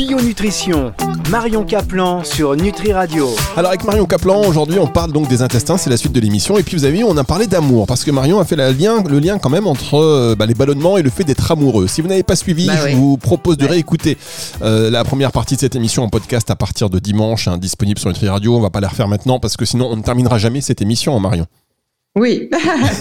Bio-nutrition, 0.00 0.94
Marion 1.30 1.62
Caplan 1.62 2.24
sur 2.24 2.56
Nutri 2.56 2.90
Radio. 2.90 3.28
Alors 3.54 3.68
avec 3.68 3.84
Marion 3.84 4.06
Caplan, 4.06 4.40
aujourd'hui 4.46 4.78
on 4.78 4.86
parle 4.86 5.12
donc 5.12 5.28
des 5.28 5.42
intestins, 5.42 5.76
c'est 5.76 5.90
la 5.90 5.98
suite 5.98 6.12
de 6.12 6.20
l'émission. 6.20 6.56
Et 6.56 6.62
puis 6.62 6.74
vous 6.78 6.86
avez 6.86 6.96
vu, 6.96 7.04
on 7.04 7.18
a 7.18 7.22
parlé 7.22 7.46
d'amour, 7.46 7.86
parce 7.86 8.02
que 8.02 8.10
Marion 8.10 8.40
a 8.40 8.46
fait 8.46 8.56
le 8.56 8.72
lien, 8.72 9.02
le 9.06 9.18
lien 9.18 9.38
quand 9.38 9.50
même 9.50 9.66
entre 9.66 9.96
euh, 9.96 10.34
bah, 10.34 10.46
les 10.46 10.54
ballonnements 10.54 10.96
et 10.96 11.02
le 11.02 11.10
fait 11.10 11.24
d'être 11.24 11.52
amoureux. 11.52 11.86
Si 11.86 12.00
vous 12.00 12.08
n'avez 12.08 12.22
pas 12.22 12.34
suivi, 12.34 12.66
bah 12.66 12.88
je 12.88 12.96
vous 12.96 13.18
propose 13.18 13.58
de 13.58 13.66
réécouter 13.66 14.16
euh, 14.62 14.88
la 14.88 15.04
première 15.04 15.32
partie 15.32 15.56
de 15.56 15.60
cette 15.60 15.76
émission 15.76 16.02
en 16.02 16.08
podcast 16.08 16.50
à 16.50 16.56
partir 16.56 16.88
de 16.88 16.98
dimanche, 16.98 17.46
hein, 17.46 17.58
disponible 17.58 18.00
sur 18.00 18.08
Nutri 18.08 18.26
Radio. 18.26 18.56
On 18.56 18.60
va 18.62 18.70
pas 18.70 18.80
la 18.80 18.88
refaire 18.88 19.06
maintenant, 19.06 19.38
parce 19.38 19.58
que 19.58 19.66
sinon 19.66 19.90
on 19.90 19.96
ne 19.96 20.02
terminera 20.02 20.38
jamais 20.38 20.62
cette 20.62 20.80
émission, 20.80 21.14
hein, 21.14 21.20
Marion. 21.20 21.46
Oui, 22.16 22.50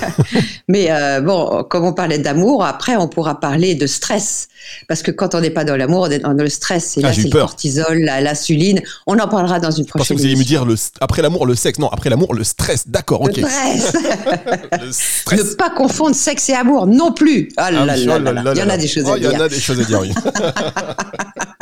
mais 0.68 0.92
euh, 0.92 1.20
bon, 1.20 1.64
comme 1.64 1.84
on 1.84 1.94
parlait 1.94 2.20
d'amour, 2.20 2.64
après 2.64 2.96
on 2.96 3.08
pourra 3.08 3.40
parler 3.40 3.74
de 3.74 3.88
stress, 3.88 4.50
parce 4.88 5.02
que 5.02 5.10
quand 5.10 5.34
on 5.34 5.42
n'est 5.42 5.50
pas 5.50 5.64
dans 5.64 5.76
l'amour, 5.76 6.02
on 6.02 6.12
est 6.12 6.20
dans 6.20 6.34
le 6.34 6.48
stress. 6.48 6.96
Et 6.96 7.02
ah, 7.04 7.08
là, 7.08 7.14
c'est 7.14 7.24
le 7.24 7.30
cortisol, 7.32 7.98
l'insuline. 7.98 8.80
On 9.08 9.18
en 9.18 9.28
parlera 9.28 9.60
dans 9.60 9.72
une 9.72 9.88
prochaine. 9.88 10.00
Parce 10.00 10.10
que 10.10 10.14
vous 10.14 10.26
allez 10.26 10.36
me 10.36 10.44
dire 10.44 10.64
le, 10.64 10.76
après 11.02 11.24
l'amour, 11.24 11.48
le 11.48 11.56
sexe. 11.56 11.80
Non, 11.80 11.88
après 11.88 12.12
l'amour, 12.12 12.36
le 12.36 12.44
stress. 12.44 12.88
D'accord, 12.88 13.22
ok. 13.22 13.38
Le 14.80 14.92
stress. 14.92 15.40
Ne 15.40 15.56
pas 15.56 15.72
confondre 15.72 16.16
sexe 16.16 16.50
et 16.50 16.54
amour 16.54 16.86
non 16.86 17.12
plus. 17.12 17.50
Oh 17.54 17.62
là, 17.62 17.68
ah 17.68 17.72
là, 17.72 17.96
oh 17.98 18.20
là, 18.20 18.54
il 18.54 18.60
y 18.60 18.64
en 18.64 18.70
a 18.70 18.78
des 18.78 18.88
choses 18.88 19.10
à 19.10 19.18
dire. 19.18 19.32
Il 19.32 19.34
y 19.34 19.38
en 19.38 19.44
a 19.44 19.50
des 19.50 19.60
choses 19.60 19.80
à 19.80 19.84
dire. 19.84 20.02
Oui. 20.02 20.14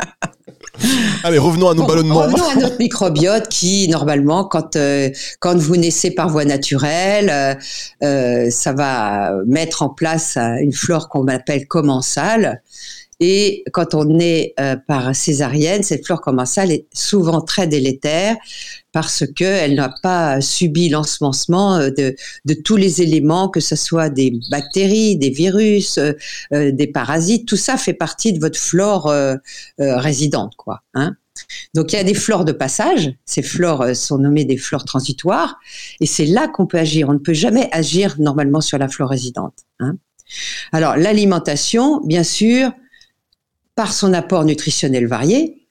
Allez, 1.24 1.38
revenons 1.38 1.68
à 1.68 1.74
nos 1.74 1.86
ballonnements. 1.86 2.22
Revenons 2.22 2.48
à 2.48 2.54
notre 2.54 2.78
microbiote 2.78 3.48
qui, 3.48 3.88
normalement, 3.88 4.44
quand, 4.44 4.76
euh, 4.76 5.10
quand 5.40 5.56
vous 5.56 5.76
naissez 5.76 6.10
par 6.10 6.28
voie 6.28 6.44
naturelle, 6.44 7.30
euh, 7.30 7.54
euh 8.02 8.50
ça 8.50 8.72
va 8.72 9.32
mettre 9.46 9.82
en 9.82 9.88
place 9.88 10.36
une 10.36 10.72
flore 10.72 11.08
qu'on 11.08 11.26
appelle 11.28 11.66
commensale. 11.66 12.62
Et 13.20 13.64
quand 13.72 13.94
on 13.94 14.18
est 14.20 14.54
euh, 14.60 14.76
par 14.76 15.14
césarienne, 15.14 15.82
cette 15.82 16.06
flore 16.06 16.20
commensale 16.20 16.70
est 16.70 16.86
souvent 16.94 17.40
très 17.40 17.66
délétère 17.66 18.36
parce 18.92 19.24
qu'elle 19.34 19.74
n'a 19.74 19.92
pas 20.02 20.40
subi 20.40 20.88
l'ensemencement 20.88 21.76
euh, 21.76 21.90
de, 21.90 22.14
de, 22.44 22.54
tous 22.54 22.76
les 22.76 23.02
éléments, 23.02 23.48
que 23.48 23.58
ce 23.58 23.74
soit 23.74 24.08
des 24.08 24.38
bactéries, 24.50 25.16
des 25.16 25.30
virus, 25.30 25.98
euh, 25.98 26.12
des 26.70 26.86
parasites. 26.86 27.46
Tout 27.48 27.56
ça 27.56 27.76
fait 27.76 27.92
partie 27.92 28.32
de 28.32 28.38
votre 28.38 28.58
flore 28.58 29.12
résidente, 29.78 30.54
quoi. 30.56 30.82
Hein. 30.94 31.16
Donc 31.74 31.92
il 31.92 31.96
y 31.96 31.98
a 31.98 32.04
des 32.04 32.14
flores 32.14 32.44
de 32.44 32.52
passage. 32.52 33.12
Ces 33.24 33.42
flores 33.42 33.96
sont 33.96 34.18
nommées 34.18 34.44
des 34.44 34.56
flores 34.56 34.84
transitoires, 34.84 35.58
et 36.00 36.06
c'est 36.06 36.26
là 36.26 36.48
qu'on 36.48 36.66
peut 36.66 36.78
agir. 36.78 37.08
On 37.08 37.14
ne 37.14 37.18
peut 37.18 37.34
jamais 37.34 37.68
agir 37.72 38.16
normalement 38.18 38.60
sur 38.60 38.78
la 38.78 38.88
flore 38.88 39.10
résidente. 39.10 39.54
Hein. 39.80 39.96
Alors 40.72 40.96
l'alimentation, 40.96 42.00
bien 42.04 42.22
sûr, 42.22 42.72
par 43.78 43.92
son 43.92 44.12
apport 44.12 44.44
nutritionnel 44.44 45.06
varié, 45.06 45.68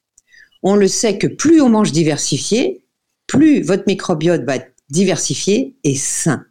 on 0.64 0.78
le 0.78 0.88
sait 0.88 1.18
que 1.18 1.28
plus 1.28 1.60
on 1.60 1.68
mange 1.68 1.92
diversifié, 1.92 2.86
plus 3.28 3.62
votre 3.62 3.84
microbiote 3.86 4.46
va 4.46 4.56
être 4.56 4.72
diversifié 4.90 5.76
et 5.84 5.98
sain. 5.98 6.46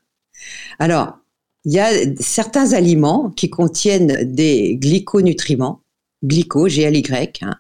Alors, 0.79 1.17
il 1.65 1.73
y 1.73 1.79
a 1.81 1.89
certains 2.21 2.75
aliments 2.75 3.31
qui 3.31 3.49
contiennent 3.49 4.35
des 4.35 4.77
glyconutriments, 4.77 5.81
glyco, 6.23 6.69
G-L-Y, 6.69 7.39
hein, 7.41 7.55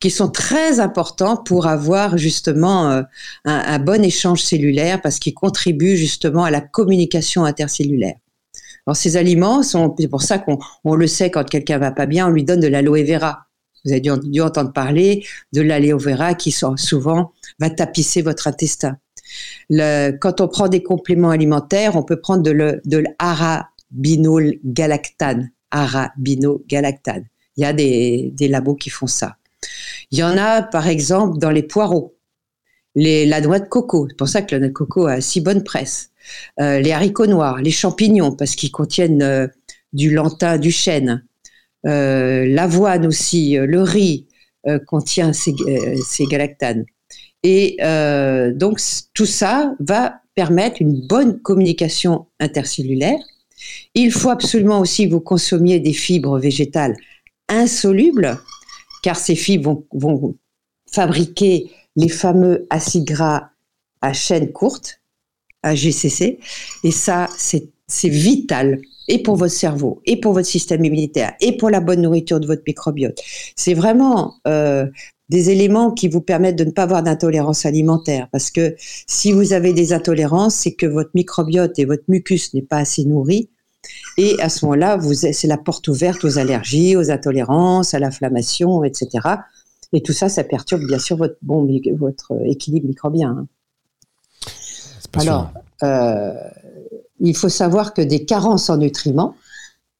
qui 0.00 0.10
sont 0.10 0.28
très 0.28 0.78
importants 0.78 1.38
pour 1.38 1.66
avoir 1.66 2.18
justement 2.18 2.90
euh, 2.90 3.02
un, 3.46 3.58
un, 3.58 3.78
bon 3.78 4.04
échange 4.04 4.42
cellulaire 4.42 5.00
parce 5.00 5.18
qu'ils 5.18 5.32
contribuent 5.32 5.96
justement 5.96 6.44
à 6.44 6.50
la 6.50 6.60
communication 6.60 7.46
intercellulaire. 7.46 8.16
Alors 8.86 8.96
ces 8.96 9.16
aliments 9.16 9.62
sont, 9.62 9.94
c'est 9.98 10.08
pour 10.08 10.22
ça 10.22 10.38
qu'on 10.38 10.94
le 10.94 11.06
sait 11.06 11.30
quand 11.30 11.48
quelqu'un 11.48 11.78
va 11.78 11.92
pas 11.92 12.06
bien, 12.06 12.26
on 12.26 12.30
lui 12.30 12.44
donne 12.44 12.60
de 12.60 12.68
l'aloe 12.68 13.04
vera. 13.04 13.46
Vous 13.84 13.92
avez 13.92 14.00
dû, 14.00 14.40
entendre 14.40 14.72
parler 14.72 15.24
de 15.52 15.62
l'aloe 15.62 15.98
vera 15.98 16.34
qui 16.34 16.50
souvent 16.50 17.32
va 17.58 17.70
tapisser 17.70 18.22
votre 18.22 18.46
intestin. 18.46 18.98
Quand 19.70 20.40
on 20.40 20.48
prend 20.48 20.68
des 20.68 20.82
compléments 20.82 21.30
alimentaires, 21.30 21.96
on 21.96 22.02
peut 22.02 22.20
prendre 22.20 22.42
de, 22.42 22.50
le, 22.50 22.80
de 22.84 23.04
l'arabinogalactane. 23.20 25.50
Arabinogalactane. 25.70 27.26
Il 27.56 27.62
y 27.62 27.64
a 27.64 27.72
des, 27.72 28.32
des 28.34 28.48
labos 28.48 28.74
qui 28.74 28.90
font 28.90 29.06
ça. 29.06 29.36
Il 30.10 30.18
y 30.18 30.24
en 30.24 30.36
a, 30.36 30.62
par 30.62 30.88
exemple, 30.88 31.38
dans 31.38 31.50
les 31.50 31.62
poireaux, 31.62 32.16
les, 32.96 33.24
la 33.24 33.40
noix 33.40 33.60
de 33.60 33.68
coco. 33.68 34.08
C'est 34.08 34.16
pour 34.16 34.28
ça 34.28 34.42
que 34.42 34.54
la 34.54 34.58
noix 34.58 34.68
de 34.68 34.72
coco 34.72 35.06
a 35.06 35.20
si 35.20 35.40
bonne 35.40 35.62
presse. 35.62 36.09
Euh, 36.60 36.80
les 36.80 36.92
haricots 36.92 37.26
noirs, 37.26 37.60
les 37.60 37.70
champignons, 37.70 38.32
parce 38.32 38.54
qu'ils 38.54 38.70
contiennent 38.70 39.22
euh, 39.22 39.46
du 39.92 40.10
lantin, 40.10 40.58
du 40.58 40.70
chêne, 40.70 41.24
euh, 41.86 42.46
l'avoine 42.46 43.06
aussi, 43.06 43.56
le 43.56 43.82
riz 43.82 44.26
contient 44.86 45.32
ces, 45.32 45.54
ces, 46.06 46.26
galactanes. 46.26 46.84
Et 47.42 47.78
donc 48.54 48.78
tout 49.14 49.24
ça 49.24 49.74
va 49.80 50.20
permettre 50.34 50.82
une 50.82 51.06
bonne 51.06 51.40
communication 51.40 52.26
intercellulaire. 52.40 53.18
Il 53.94 54.12
faut 54.12 54.28
absolument 54.28 54.80
aussi 54.80 55.06
que 55.06 55.12
vous 55.12 55.20
consommiez 55.20 55.80
des 55.80 55.94
fibres 55.94 56.38
végétales 56.38 56.94
insolubles, 57.48 58.38
car 59.02 59.16
ces 59.16 59.34
fibres 59.34 59.82
vont, 59.92 60.14
vont 60.14 60.36
fabriquer 60.92 61.70
les 61.96 62.10
fameux 62.10 62.66
acides 62.68 63.04
gras 63.04 63.50
à 64.02 64.12
chaîne 64.12 64.52
courte, 64.52 64.99
à 65.62 65.74
GCC. 65.74 66.38
Et 66.84 66.90
ça, 66.90 67.28
c'est 67.36 68.08
vital 68.08 68.80
et 69.08 69.22
pour 69.22 69.36
votre 69.36 69.52
cerveau, 69.52 70.00
et 70.06 70.20
pour 70.20 70.32
votre 70.32 70.46
système 70.46 70.84
immunitaire, 70.84 71.32
et 71.40 71.56
pour 71.56 71.68
la 71.68 71.80
bonne 71.80 72.02
nourriture 72.02 72.38
de 72.38 72.46
votre 72.46 72.62
microbiote. 72.64 73.20
C'est 73.56 73.74
vraiment 73.74 74.34
euh, 74.46 74.86
des 75.30 75.50
éléments 75.50 75.90
qui 75.90 76.08
vous 76.08 76.20
permettent 76.20 76.56
de 76.56 76.64
ne 76.64 76.70
pas 76.70 76.84
avoir 76.84 77.02
d'intolérance 77.02 77.66
alimentaire. 77.66 78.28
Parce 78.30 78.50
que 78.50 78.74
si 78.78 79.32
vous 79.32 79.52
avez 79.52 79.72
des 79.72 79.92
intolérances, 79.92 80.54
c'est 80.54 80.74
que 80.74 80.86
votre 80.86 81.10
microbiote 81.14 81.78
et 81.78 81.84
votre 81.84 82.04
mucus 82.08 82.54
n'est 82.54 82.62
pas 82.62 82.78
assez 82.78 83.04
nourri. 83.04 83.48
Et 84.16 84.36
à 84.40 84.48
ce 84.48 84.64
moment-là, 84.66 84.98
c'est 85.32 85.46
la 85.46 85.56
porte 85.56 85.88
ouverte 85.88 86.24
aux 86.24 86.38
allergies, 86.38 86.96
aux 86.96 87.10
intolérances, 87.10 87.94
à 87.94 87.98
l'inflammation, 87.98 88.84
etc. 88.84 89.08
Et 89.92 90.02
tout 90.02 90.12
ça, 90.12 90.28
ça 90.28 90.44
perturbe 90.44 90.84
bien 90.86 90.98
sûr 90.98 91.16
votre, 91.16 91.36
bon, 91.42 91.68
votre 91.96 92.32
équilibre 92.44 92.86
microbien. 92.86 93.46
Alors, 95.16 95.50
euh, 95.82 96.34
il 97.20 97.36
faut 97.36 97.48
savoir 97.48 97.94
que 97.94 98.02
des 98.02 98.24
carences 98.24 98.70
en 98.70 98.78
nutriments, 98.78 99.34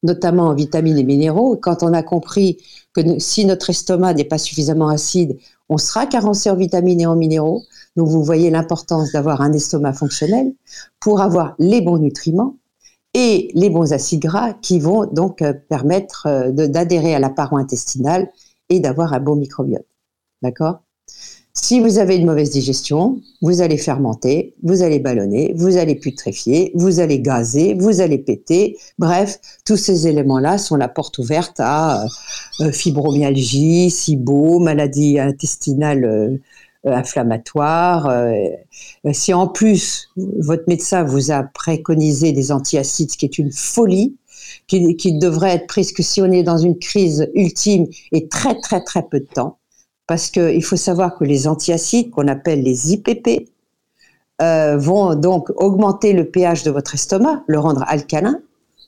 notamment 0.02 0.48
en 0.48 0.54
vitamines 0.54 0.98
et 0.98 1.04
minéraux, 1.04 1.56
quand 1.56 1.82
on 1.82 1.92
a 1.92 2.02
compris 2.02 2.58
que 2.94 3.18
si 3.18 3.44
notre 3.44 3.70
estomac 3.70 4.14
n'est 4.14 4.24
pas 4.24 4.38
suffisamment 4.38 4.88
acide, 4.88 5.38
on 5.68 5.78
sera 5.78 6.06
carencé 6.06 6.50
en 6.50 6.56
vitamines 6.56 7.00
et 7.00 7.06
en 7.06 7.16
minéraux. 7.16 7.62
Donc 7.96 8.08
vous 8.08 8.22
voyez 8.22 8.50
l'importance 8.50 9.12
d'avoir 9.12 9.40
un 9.40 9.52
estomac 9.52 9.92
fonctionnel 9.92 10.52
pour 11.00 11.20
avoir 11.20 11.54
les 11.58 11.80
bons 11.80 11.98
nutriments 11.98 12.56
et 13.14 13.50
les 13.54 13.70
bons 13.70 13.92
acides 13.92 14.22
gras 14.22 14.54
qui 14.54 14.78
vont 14.78 15.06
donc 15.06 15.42
euh, 15.42 15.52
permettre 15.52 16.26
euh, 16.26 16.52
d'adhérer 16.52 17.14
à 17.14 17.18
la 17.18 17.30
paroi 17.30 17.60
intestinale 17.60 18.30
et 18.68 18.78
d'avoir 18.80 19.12
un 19.12 19.20
bon 19.20 19.36
microbiote. 19.36 19.86
D'accord? 20.42 20.80
Si 21.52 21.80
vous 21.80 21.98
avez 21.98 22.16
une 22.16 22.26
mauvaise 22.26 22.50
digestion, 22.50 23.20
vous 23.42 23.60
allez 23.60 23.76
fermenter, 23.76 24.54
vous 24.62 24.82
allez 24.82 25.00
ballonner, 25.00 25.52
vous 25.56 25.76
allez 25.76 25.96
putréfier, 25.96 26.70
vous 26.74 27.00
allez 27.00 27.20
gazer, 27.20 27.74
vous 27.74 28.00
allez 28.00 28.18
péter. 28.18 28.78
Bref, 28.98 29.40
tous 29.64 29.76
ces 29.76 30.06
éléments-là 30.06 30.58
sont 30.58 30.76
la 30.76 30.88
porte 30.88 31.18
ouverte 31.18 31.58
à 31.58 32.04
euh, 32.04 32.08
euh 32.60 32.72
fibromyalgie, 32.72 33.90
SIBO, 33.90 34.60
maladie 34.60 35.18
intestinale 35.18 36.04
euh, 36.04 36.38
inflammatoire. 36.84 38.10
si 39.12 39.34
en 39.34 39.48
plus 39.48 40.08
votre 40.16 40.64
médecin 40.66 41.02
vous 41.02 41.30
a 41.30 41.42
préconisé 41.42 42.32
des 42.32 42.52
antiacides, 42.52 43.10
ce 43.10 43.18
qui 43.18 43.26
est 43.26 43.38
une 43.38 43.52
folie, 43.52 44.16
qui, 44.66 44.96
qui 44.96 45.18
devrait 45.18 45.56
être 45.56 45.66
prise 45.66 45.92
que 45.92 46.02
si 46.02 46.22
on 46.22 46.30
est 46.30 46.42
dans 46.42 46.56
une 46.56 46.78
crise 46.78 47.28
ultime 47.34 47.86
et 48.12 48.28
très 48.28 48.58
très 48.60 48.82
très 48.82 49.02
peu 49.02 49.20
de 49.20 49.26
temps, 49.26 49.58
parce 50.10 50.28
qu'il 50.28 50.64
faut 50.64 50.74
savoir 50.74 51.16
que 51.16 51.22
les 51.22 51.46
antiacides, 51.46 52.10
qu'on 52.10 52.26
appelle 52.26 52.64
les 52.64 52.92
IPP, 52.92 53.48
euh, 54.42 54.76
vont 54.76 55.14
donc 55.14 55.50
augmenter 55.54 56.12
le 56.14 56.28
pH 56.28 56.64
de 56.64 56.72
votre 56.72 56.96
estomac, 56.96 57.44
le 57.46 57.60
rendre 57.60 57.84
alcalin. 57.86 58.40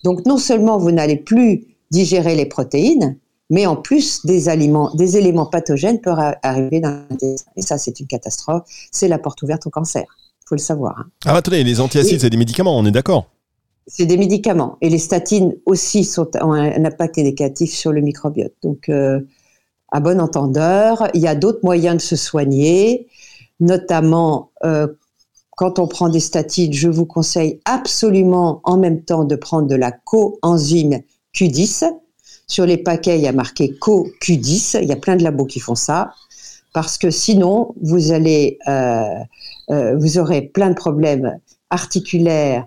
Donc 0.03 0.27
non 0.27 0.37
seulement 0.37 0.79
vous 0.79 0.91
n'allez 0.91 1.15
plus 1.15 1.65
digérer 1.93 2.35
les 2.35 2.47
protéines, 2.47 3.19
mais 3.51 3.67
en 3.67 3.77
plus 3.77 4.27
des 4.27 4.49
aliments, 4.49 4.93
des 4.97 5.17
éléments 5.17 5.47
pathogènes 5.47 6.01
peuvent 6.01 6.19
arriver 6.43 6.81
dans 6.81 6.91
l'intestin. 7.09 7.53
Et 7.55 7.63
ça, 7.63 7.79
c'est 7.79 8.01
une 8.01 8.09
catastrophe. 8.09 8.65
C'est 8.91 9.07
la 9.07 9.21
porte 9.21 9.41
ouverte 9.43 9.65
au 9.69 9.71
cancer. 9.71 10.03
Il 10.41 10.49
faut 10.49 10.57
le 10.57 10.61
savoir. 10.61 10.99
Hein. 10.99 11.07
Ah, 11.25 11.37
attendez, 11.37 11.63
les 11.63 11.81
antiacides, 11.81 12.21
c'est 12.21 12.31
des 12.31 12.37
médicaments, 12.37 12.77
on 12.77 12.85
est 12.85 12.91
d'accord 12.91 13.31
C'est 13.87 14.07
des 14.07 14.17
médicaments. 14.17 14.77
Et 14.81 14.91
les 14.91 14.99
statines 14.99 15.55
aussi 15.67 16.03
sont, 16.03 16.29
ont 16.41 16.53
un 16.53 16.85
impact 16.85 17.19
négatif 17.19 17.73
sur 17.73 17.93
le 17.93 18.01
microbiote. 18.01 18.55
Donc, 18.65 18.89
euh, 18.89 19.21
à 19.93 20.01
bon 20.01 20.21
entendeur. 20.21 21.09
Il 21.15 21.21
y 21.21 21.29
a 21.29 21.35
d'autres 21.35 21.61
moyens 21.63 21.97
de 21.97 22.01
se 22.01 22.17
soigner, 22.17 23.07
notamment 23.61 24.51
euh, 24.65 24.89
quand 25.57 25.79
on 25.79 25.87
prend 25.87 26.09
des 26.09 26.21
statines, 26.21 26.73
je 26.73 26.89
vous 26.89 27.07
conseille 27.07 27.61
absolument 27.67 28.61
en 28.65 28.79
même 28.79 29.03
temps 29.03 29.25
de 29.25 29.37
prendre 29.37 29.69
de 29.69 29.77
la 29.77 29.93
coenzyme 29.93 31.03
Q10. 31.35 31.85
Sur 32.47 32.67
les 32.67 32.79
paquets, 32.79 33.19
il 33.19 33.23
y 33.23 33.29
a 33.29 33.33
marqué 33.33 33.75
CoQ10. 33.81 34.79
Il 34.83 34.89
y 34.89 34.93
a 34.93 34.97
plein 34.97 35.17
de 35.17 35.23
labos 35.23 35.47
qui 35.47 35.61
font 35.61 35.75
ça. 35.75 36.13
Parce 36.73 36.97
que 36.97 37.11
sinon, 37.11 37.75
vous 37.83 38.13
allez, 38.13 38.59
euh, 38.67 39.05
euh, 39.71 39.97
vous 39.99 40.19
aurez 40.19 40.41
plein 40.41 40.71
de 40.71 40.75
problèmes 40.75 41.39
articulaires, 41.71 42.67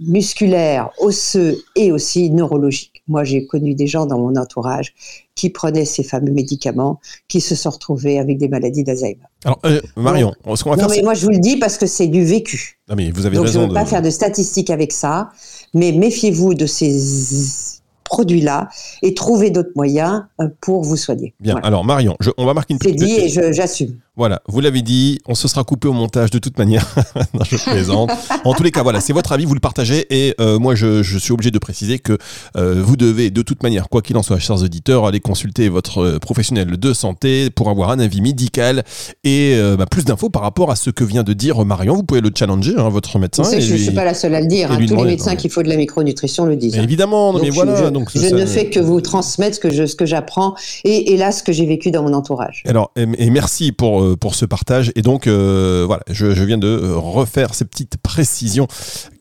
musculaires, 0.00 0.90
osseux 0.98 1.62
et 1.76 1.92
aussi 1.92 2.30
neurologiques. 2.30 3.02
Moi, 3.08 3.24
j'ai 3.24 3.46
connu 3.46 3.74
des 3.74 3.86
gens 3.86 4.06
dans 4.06 4.18
mon 4.18 4.36
entourage 4.36 4.94
qui 5.34 5.50
prenaient 5.50 5.84
ces 5.84 6.02
fameux 6.02 6.30
médicaments, 6.30 7.00
qui 7.28 7.40
se 7.40 7.54
sont 7.54 7.70
retrouvés 7.70 8.18
avec 8.18 8.38
des 8.38 8.48
maladies 8.48 8.84
d'Alzheimer. 8.84 9.18
Alors, 9.44 9.58
euh, 9.64 9.80
Marion, 9.96 10.34
ce 10.54 10.62
qu'on 10.62 10.70
va 10.70 10.76
non, 10.76 10.88
faire, 10.88 10.96
mais 10.96 11.02
moi, 11.02 11.14
je 11.14 11.24
vous 11.24 11.32
le 11.32 11.38
dis 11.38 11.56
parce 11.56 11.78
que 11.78 11.86
c'est 11.86 12.06
du 12.06 12.24
vécu. 12.24 12.78
Non, 12.88 12.96
mais 12.96 13.10
vous 13.10 13.26
avez 13.26 13.36
Donc, 13.36 13.46
raison. 13.46 13.60
Je 13.60 13.64
ne 13.64 13.68
veux 13.70 13.74
pas 13.74 13.86
faire 13.86 14.02
de 14.02 14.10
statistiques 14.10 14.70
avec 14.70 14.92
ça, 14.92 15.30
mais 15.74 15.92
méfiez-vous 15.92 16.54
de 16.54 16.66
ces 16.66 17.72
produits-là 18.04 18.68
et 19.02 19.14
trouvez 19.14 19.50
d'autres 19.50 19.72
moyens 19.74 20.24
euh, 20.40 20.48
pour 20.60 20.82
vous 20.82 20.96
soigner. 20.96 21.34
Bien. 21.40 21.56
Alors, 21.62 21.84
Marion, 21.84 22.16
on 22.36 22.44
va 22.44 22.54
marquer 22.54 22.74
une 22.74 22.78
petite. 22.78 23.00
C'est 23.00 23.06
dit 23.06 23.14
et 23.14 23.52
j'assume. 23.52 23.98
Voilà, 24.14 24.42
vous 24.46 24.60
l'avez 24.60 24.82
dit, 24.82 25.20
on 25.26 25.34
se 25.34 25.48
sera 25.48 25.64
coupé 25.64 25.88
au 25.88 25.94
montage 25.94 26.28
de 26.28 26.38
toute 26.38 26.58
manière. 26.58 26.86
non, 27.32 27.44
je 27.50 27.56
plaisante. 27.56 28.10
en 28.44 28.52
tous 28.52 28.62
les 28.62 28.70
cas, 28.70 28.82
voilà, 28.82 29.00
c'est 29.00 29.14
votre 29.14 29.32
avis, 29.32 29.46
vous 29.46 29.54
le 29.54 29.60
partagez. 29.60 30.06
Et 30.10 30.34
euh, 30.38 30.58
moi, 30.58 30.74
je, 30.74 31.02
suis 31.02 31.32
obligé 31.32 31.50
de 31.50 31.58
préciser 31.58 31.98
que 31.98 32.18
euh, 32.58 32.82
vous 32.84 32.98
devez, 32.98 33.30
de 33.30 33.40
toute 33.40 33.62
manière, 33.62 33.88
quoi 33.88 34.02
qu'il 34.02 34.18
en 34.18 34.22
soit, 34.22 34.38
chers 34.38 34.62
auditeurs, 34.62 35.06
aller 35.06 35.20
consulter 35.20 35.70
votre 35.70 36.02
euh, 36.02 36.18
professionnel 36.18 36.76
de 36.76 36.92
santé 36.92 37.48
pour 37.48 37.70
avoir 37.70 37.88
un 37.88 38.00
avis 38.00 38.20
médical 38.20 38.84
et 39.24 39.58
bah, 39.78 39.86
plus 39.86 40.04
d'infos 40.04 40.28
par 40.28 40.42
rapport 40.42 40.70
à 40.70 40.76
ce 40.76 40.90
que 40.90 41.04
vient 41.04 41.22
de 41.22 41.32
dire 41.32 41.64
Marion. 41.64 41.94
Vous 41.94 42.02
pouvez 42.02 42.20
le 42.20 42.30
challenger, 42.36 42.74
hein, 42.76 42.90
votre 42.90 43.18
médecin. 43.18 43.44
je 43.44 43.72
ne 43.72 43.78
suis 43.78 43.92
pas 43.92 44.04
la 44.04 44.12
seule 44.12 44.34
à 44.34 44.42
le 44.42 44.46
dire. 44.46 44.70
Hein. 44.70 44.78
Tous 44.86 44.96
les 44.96 45.04
médecins 45.04 45.36
qu'il 45.36 45.50
faut 45.50 45.62
de 45.62 45.70
la 45.70 45.76
micronutrition 45.76 46.44
le 46.44 46.56
disent. 46.56 46.76
Évidemment, 46.76 47.32
mais 47.32 47.48
voilà. 47.48 47.84
Je, 47.84 47.88
donc, 47.88 48.10
je 48.14 48.34
ne 48.34 48.44
fais 48.44 48.68
que 48.68 48.80
vous 48.80 49.00
transmettre 49.00 49.56
ce 49.56 49.96
que 49.96 50.06
j'apprends 50.06 50.54
et, 50.84 51.14
et 51.14 51.16
là, 51.16 51.32
ce 51.32 51.42
que 51.42 51.52
j'ai 51.52 51.64
vécu 51.64 51.90
dans 51.90 52.02
mon 52.02 52.12
entourage. 52.12 52.62
Alors, 52.66 52.92
et 52.96 53.30
merci 53.30 53.72
pour, 53.72 54.01
pour 54.20 54.34
ce 54.34 54.44
partage 54.44 54.92
et 54.94 55.02
donc, 55.02 55.26
euh, 55.26 55.84
voilà, 55.86 56.02
je, 56.10 56.26
viens 56.26 56.58
de 56.58 56.68
euh, 56.68 56.96
refaire 56.96 57.54
ces 57.54 57.64
petites 57.64 57.96
précisions 57.96 58.66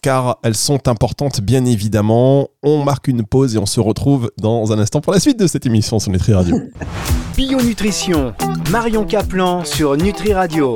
car 0.02 0.38
elles 0.44 0.56
sont 0.56 0.88
importantes, 0.88 1.42
bien 1.42 1.66
évidemment. 1.66 2.50
On 2.64 2.84
marque 2.84 3.08
une 3.08 3.24
pause 3.24 3.56
et 3.56 3.58
on 3.58 3.66
se 3.66 3.80
retrouve 3.80 4.32
dans 4.40 4.72
un 4.72 4.80
instant 4.80 5.02
pour 5.02 5.14
la 5.14 5.20
suite 5.20 5.40
de 5.40 5.48
cette 5.48 5.66
émission 5.66 6.00
sur 6.00 6.12
Nutri 6.12 6.34
Radio. 6.34 6.60
Bio 7.38 7.62
Nutrition, 7.62 8.34
Marion 8.70 9.06
Caplan 9.06 9.64
sur 9.64 9.96
Nutri 9.96 10.34
Radio. 10.34 10.76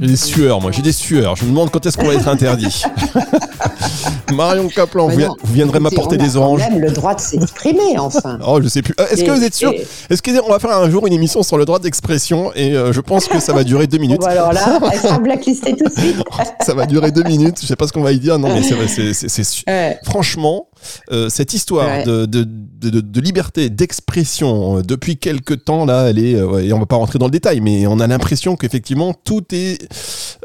J'ai 0.00 0.06
des 0.06 0.16
sueurs, 0.16 0.60
moi, 0.60 0.70
j'ai 0.72 0.82
des 0.82 0.92
sueurs. 0.92 1.36
Je 1.36 1.44
me 1.44 1.50
demande 1.50 1.70
quand 1.70 1.84
est-ce 1.84 1.96
qu'on 1.96 2.06
va 2.06 2.14
être 2.14 2.28
interdit. 2.28 2.82
Marion 4.32 4.68
Caplan, 4.68 5.08
vous, 5.08 5.20
viendrez 5.44 5.80
m'apporter 5.80 6.16
des 6.16 6.36
oranges. 6.36 6.60
même 6.60 6.80
le 6.80 6.90
droit 6.90 7.14
de 7.14 7.20
s'exprimer, 7.20 7.98
enfin. 7.98 8.38
oh, 8.46 8.60
je 8.62 8.68
sais 8.68 8.82
plus. 8.82 8.94
Euh, 9.00 9.06
est-ce 9.10 9.24
que 9.24 9.30
vous 9.30 9.42
êtes 9.42 9.54
sûr 9.54 9.72
Est-ce 10.08 10.22
qu'on 10.22 10.48
va 10.48 10.58
faire 10.58 10.76
un 10.76 10.90
jour 10.90 11.06
une 11.06 11.12
émission 11.12 11.42
sur 11.42 11.58
le 11.58 11.64
droit 11.64 11.78
d'expression 11.78 12.52
et 12.54 12.74
euh, 12.74 12.92
je 12.92 13.00
pense 13.00 13.26
que 13.26 13.40
ça 13.40 13.52
va 13.52 13.64
durer 13.64 13.86
deux 13.86 13.98
minutes. 13.98 14.20
Bon, 14.20 14.26
alors 14.26 14.52
là, 14.52 14.78
elle 14.92 14.98
sera 14.98 15.18
blacklistée 15.18 15.76
tout 15.76 15.84
de 15.84 16.00
suite. 16.00 16.16
ça 16.60 16.74
va 16.74 16.86
durer 16.86 17.10
deux 17.10 17.24
minutes. 17.24 17.58
Je 17.60 17.66
sais 17.66 17.76
pas 17.76 17.86
ce 17.86 17.92
qu'on 17.92 18.02
va 18.02 18.12
y 18.12 18.18
dire. 18.18 18.38
Non, 18.38 18.48
mais 18.54 18.62
c'est 18.62 19.96
franchement, 20.04 20.68
euh, 21.12 21.28
cette 21.28 21.54
histoire 21.54 22.04
de, 22.04 22.26
de, 22.26 22.44
de, 22.44 23.00
de, 23.00 23.20
liberté 23.20 23.68
d'expression 23.70 24.78
euh, 24.78 24.82
depuis 24.82 25.16
quelques 25.16 25.64
temps 25.64 25.84
là, 25.84 26.08
elle 26.08 26.18
est 26.18 26.34
euh, 26.34 26.64
et 26.64 26.72
on 26.72 26.78
va 26.78 26.86
pas 26.86 26.96
rentrer 26.96 27.18
dans 27.18 27.26
le 27.26 27.30
détail, 27.30 27.60
mais 27.60 27.86
on 27.86 28.00
a 28.00 28.06
l'impression 28.06 28.56
qu'effectivement 28.56 29.12
tout 29.12 29.44
est 29.52 29.78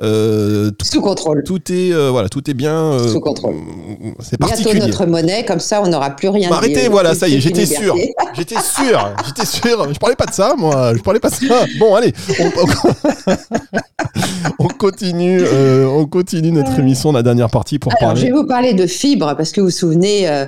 sous 0.02 1.02
contrôle. 1.02 1.44
Tout 1.46 1.72
est 1.72 1.92
voilà, 2.10 2.30
tout 2.30 2.50
est 2.50 2.54
bien 2.54 2.98
sous 3.08 3.20
contrôle. 3.20 3.56
C'est 4.20 4.38
particulier. 4.38 4.74
Bientôt 4.74 4.88
notre 4.88 5.06
monnaie, 5.06 5.46
comme 5.46 5.60
ça 5.60 5.82
on 5.82 5.88
n'aura 5.88 6.12
plus 6.12 6.30
rien. 6.30 6.50
Bah, 6.50 6.58
arrêtez, 6.58 6.88
voilà, 6.88 7.16
ça 7.16 7.28
y 7.28 7.36
est, 7.36 7.40
j'étais 7.40 7.66
sûr, 7.66 7.96
j'étais 8.34 8.60
sûr, 8.60 9.14
j'étais 9.26 9.46
sûr. 9.46 9.94
Je 9.94 10.00
parlais 10.00 10.16
pas 10.16 10.26
de 10.26 10.34
ça, 10.34 10.56
moi, 10.58 10.94
je 10.96 11.02
parlais 11.02 11.20
pas 11.20 11.30
de 11.30 11.36
ça. 11.36 11.66
Bon, 11.80 11.96
allez, 11.96 12.14
on, 14.60 14.68
continue, 14.80 15.42
on 15.86 16.06
continue 16.06 16.52
notre 16.52 16.78
émission, 16.80 17.12
la 17.12 17.24
dernière 17.24 17.50
partie 17.50 17.80
pour 17.80 17.92
Alors, 17.94 18.00
parler. 18.00 18.22
Je 18.22 18.26
vais 18.26 18.32
vous 18.32 18.46
parler 18.46 18.74
de 18.74 18.88
fibres 18.88 19.36
parce 19.36 19.52
que 19.52 19.62
vous 19.62 19.68
vous 19.68 19.72
souvenez 19.72 20.25
euh, 20.28 20.46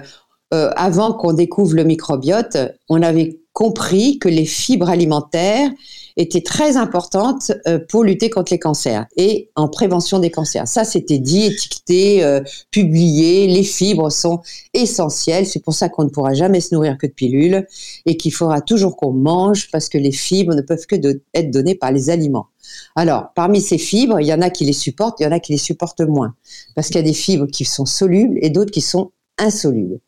euh, 0.54 0.72
avant 0.76 1.14
qu'on 1.14 1.34
découvre 1.34 1.76
le 1.76 1.84
microbiote, 1.84 2.58
on 2.90 3.02
avait 3.02 3.40
compris 3.54 4.20
que 4.20 4.30
les 4.30 4.46
fibres 4.46 4.90
alimentaires 4.90 5.70
étaient 6.16 6.42
très 6.42 6.78
importantes 6.78 7.52
euh, 7.68 7.80
pour 7.90 8.04
lutter 8.04 8.30
contre 8.30 8.54
les 8.54 8.60
cancers 8.60 9.06
et 9.18 9.50
en 9.56 9.68
prévention 9.68 10.20
des 10.20 10.32
cancers. 10.32 10.68
Ça, 10.68 10.84
c'était 10.84 11.20
dit, 11.20 11.48
étiqueté, 11.48 12.42
publié. 12.72 13.48
Les 13.48 13.64
fibres 13.64 14.10
sont 14.10 14.42
essentielles. 14.74 15.46
C'est 15.46 15.64
pour 15.64 15.74
ça 15.74 15.90
qu'on 15.90 16.06
ne 16.06 16.10
pourra 16.10 16.34
jamais 16.34 16.62
se 16.62 16.74
nourrir 16.74 16.98
que 16.98 17.08
de 17.08 17.12
pilules 17.12 17.68
et 18.06 18.16
qu'il 18.16 18.34
faudra 18.34 18.62
toujours 18.62 18.96
qu'on 18.96 19.12
mange 19.12 19.70
parce 19.72 19.90
que 19.90 19.98
les 19.98 20.12
fibres 20.12 20.56
ne 20.56 20.62
peuvent 20.62 20.86
que 20.86 20.96
être 21.34 21.52
données 21.52 21.76
par 21.76 21.92
les 21.92 22.10
aliments. 22.10 22.48
Alors, 22.96 23.32
parmi 23.36 23.62
ces 23.62 23.78
fibres, 23.78 24.20
il 24.20 24.28
y 24.28 24.34
en 24.34 24.42
a 24.42 24.50
qui 24.50 24.66
les 24.66 24.74
supportent, 24.74 25.20
il 25.20 25.24
y 25.24 25.28
en 25.28 25.32
a 25.32 25.40
qui 25.40 25.52
les 25.52 25.58
supportent 25.58 26.02
moins. 26.02 26.36
Parce 26.76 26.88
qu'il 26.88 26.98
y 26.98 27.00
a 27.00 27.04
des 27.04 27.14
fibres 27.14 27.48
qui 27.48 27.66
sont 27.66 27.86
solubles 27.86 28.38
et 28.42 28.50
d'autres 28.50 28.72
qui 28.72 28.82
sont 28.82 29.12
insolubles. 29.38 30.00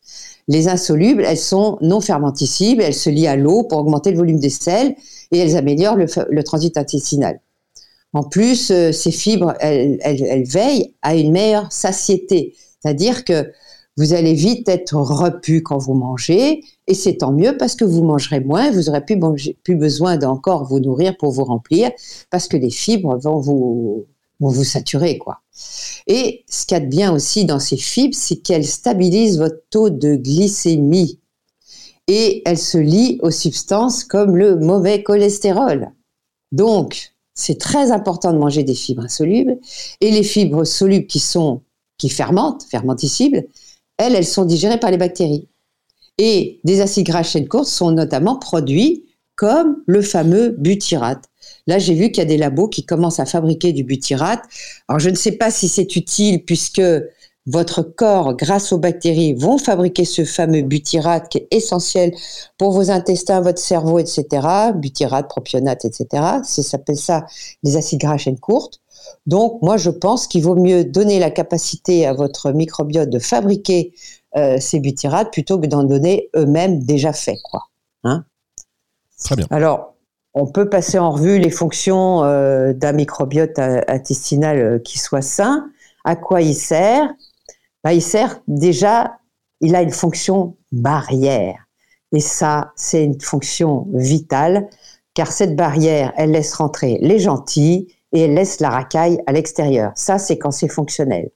Les 0.48 0.68
insolubles, 0.68 1.22
elles 1.24 1.38
sont 1.38 1.78
non 1.80 2.00
fermenticibles, 2.00 2.82
elles 2.82 2.94
se 2.94 3.10
lient 3.10 3.28
à 3.28 3.36
l'eau 3.36 3.62
pour 3.64 3.78
augmenter 3.78 4.10
le 4.10 4.16
volume 4.16 4.40
des 4.40 4.50
selles 4.50 4.94
et 5.30 5.38
elles 5.38 5.56
améliorent 5.56 5.96
le, 5.96 6.42
transit 6.42 6.76
intestinal. 6.76 7.40
En 8.12 8.24
plus, 8.24 8.70
euh, 8.70 8.90
ces 8.90 9.12
fibres, 9.12 9.54
elles, 9.60 10.44
veillent 10.44 10.94
à 11.02 11.14
une 11.14 11.30
meilleure 11.30 11.70
satiété, 11.70 12.56
c'est-à-dire 12.82 13.24
que 13.24 13.52
vous 13.96 14.14
allez 14.14 14.34
vite 14.34 14.68
être 14.68 14.96
repu 14.96 15.62
quand 15.62 15.78
vous 15.78 15.94
mangez, 15.94 16.64
et 16.86 16.94
c'est 16.94 17.18
tant 17.18 17.32
mieux 17.32 17.56
parce 17.56 17.76
que 17.76 17.84
vous 17.84 18.02
mangerez 18.02 18.40
moins, 18.40 18.70
vous 18.70 18.88
aurez 18.88 19.04
plus 19.04 19.76
besoin 19.76 20.16
d'encore 20.16 20.64
vous 20.64 20.80
nourrir 20.80 21.16
pour 21.16 21.30
vous 21.30 21.44
remplir, 21.44 21.90
parce 22.30 22.48
que 22.48 22.56
les 22.56 22.70
fibres 22.70 23.18
vont 23.18 23.38
vous, 23.38 24.06
vont 24.40 24.48
vous 24.48 24.64
saturer, 24.64 25.18
quoi. 25.18 25.40
Et 26.06 26.44
ce 26.48 26.66
qu'il 26.66 26.76
y 26.76 26.80
a 26.80 26.84
de 26.84 26.90
bien 26.90 27.12
aussi 27.12 27.44
dans 27.44 27.60
ces 27.60 27.76
fibres, 27.76 28.16
c'est 28.16 28.36
qu'elles 28.36 28.66
stabilisent 28.66 29.38
votre 29.38 29.62
taux 29.70 29.90
de 29.90 30.16
glycémie. 30.16 31.20
Et 32.08 32.42
elles 32.44 32.58
se 32.58 32.78
lient 32.78 33.18
aux 33.22 33.30
substances 33.30 34.02
comme 34.02 34.36
le 34.36 34.56
mauvais 34.56 35.02
cholestérol. 35.02 35.92
Donc, 36.50 37.12
c'est 37.34 37.58
très 37.58 37.92
important 37.92 38.32
de 38.32 38.38
manger 38.38 38.64
des 38.64 38.74
fibres 38.74 39.04
insolubles. 39.04 39.58
Et 40.00 40.10
les 40.10 40.24
fibres 40.24 40.64
solubles 40.64 41.06
qui 41.06 41.20
sont, 41.20 41.62
qui 41.98 42.08
fermentent, 42.08 42.64
fermenticibles, 42.64 43.44
elles, 43.96 44.14
elles 44.14 44.26
sont 44.26 44.44
digérées 44.44 44.80
par 44.80 44.90
les 44.90 44.98
bactéries. 44.98 45.48
Et 46.18 46.60
des 46.64 46.80
acides 46.80 47.06
gras 47.06 47.22
chaîne 47.22 47.48
courte 47.48 47.68
sont 47.68 47.92
notamment 47.92 48.36
produits 48.36 49.04
comme 49.36 49.82
le 49.86 50.02
fameux 50.02 50.50
butyrate. 50.50 51.29
Là, 51.70 51.78
j'ai 51.78 51.94
vu 51.94 52.10
qu'il 52.10 52.18
y 52.18 52.26
a 52.26 52.28
des 52.28 52.36
labos 52.36 52.66
qui 52.66 52.84
commencent 52.84 53.20
à 53.20 53.26
fabriquer 53.26 53.72
du 53.72 53.84
butyrate. 53.84 54.42
Alors, 54.88 54.98
je 54.98 55.08
ne 55.08 55.14
sais 55.14 55.30
pas 55.30 55.52
si 55.52 55.68
c'est 55.68 55.94
utile 55.94 56.44
puisque 56.44 56.82
votre 57.46 57.82
corps, 57.82 58.34
grâce 58.34 58.72
aux 58.72 58.78
bactéries, 58.78 59.34
vont 59.34 59.56
fabriquer 59.56 60.04
ce 60.04 60.24
fameux 60.24 60.62
butyrate 60.62 61.28
qui 61.28 61.38
est 61.38 61.46
essentiel 61.52 62.12
pour 62.58 62.72
vos 62.72 62.90
intestins, 62.90 63.40
votre 63.40 63.60
cerveau, 63.60 64.00
etc. 64.00 64.26
Butyrate, 64.74 65.28
propionate, 65.28 65.84
etc. 65.84 66.06
Ça 66.42 66.62
s'appelle 66.64 66.98
ça 66.98 67.24
les 67.62 67.76
acides 67.76 68.00
gras 68.00 68.14
à 68.14 68.18
chaîne 68.18 68.40
courte. 68.40 68.80
Donc, 69.28 69.62
moi, 69.62 69.76
je 69.76 69.90
pense 69.90 70.26
qu'il 70.26 70.42
vaut 70.42 70.56
mieux 70.56 70.84
donner 70.84 71.20
la 71.20 71.30
capacité 71.30 72.04
à 72.04 72.14
votre 72.14 72.50
microbiote 72.50 73.10
de 73.10 73.20
fabriquer 73.20 73.94
euh, 74.36 74.58
ces 74.58 74.80
butyrates 74.80 75.32
plutôt 75.32 75.60
que 75.60 75.68
d'en 75.68 75.84
donner 75.84 76.30
eux-mêmes 76.34 76.82
déjà 76.82 77.12
faits, 77.12 77.38
quoi. 77.44 77.68
Hein? 78.02 78.24
Très 79.22 79.36
bien. 79.36 79.46
Alors, 79.50 79.89
on 80.34 80.46
peut 80.46 80.68
passer 80.68 80.98
en 80.98 81.10
revue 81.10 81.38
les 81.38 81.50
fonctions 81.50 82.24
euh, 82.24 82.72
d'un 82.72 82.92
microbiote 82.92 83.58
intestinal 83.58 84.58
euh, 84.58 84.78
qui 84.78 84.98
soit 84.98 85.22
sain. 85.22 85.70
À 86.04 86.16
quoi 86.16 86.40
il 86.40 86.54
sert? 86.54 87.12
Bah, 87.82 87.92
Il 87.92 88.02
sert 88.02 88.40
déjà, 88.46 89.18
il 89.60 89.74
a 89.74 89.82
une 89.82 89.92
fonction 89.92 90.56
barrière. 90.72 91.66
Et 92.12 92.20
ça, 92.20 92.72
c'est 92.76 93.04
une 93.04 93.20
fonction 93.20 93.86
vitale, 93.92 94.68
car 95.14 95.30
cette 95.30 95.56
barrière, 95.56 96.12
elle 96.16 96.32
laisse 96.32 96.54
rentrer 96.54 96.98
les 97.00 97.18
gentils 97.18 97.88
et 98.12 98.22
elle 98.22 98.34
laisse 98.34 98.60
la 98.60 98.70
racaille 98.70 99.20
à 99.26 99.32
l'extérieur. 99.32 99.92
Ça, 99.94 100.18
c'est 100.18 100.38
quand 100.38 100.50
c'est 100.50 100.68
fonctionnel. 100.68 101.30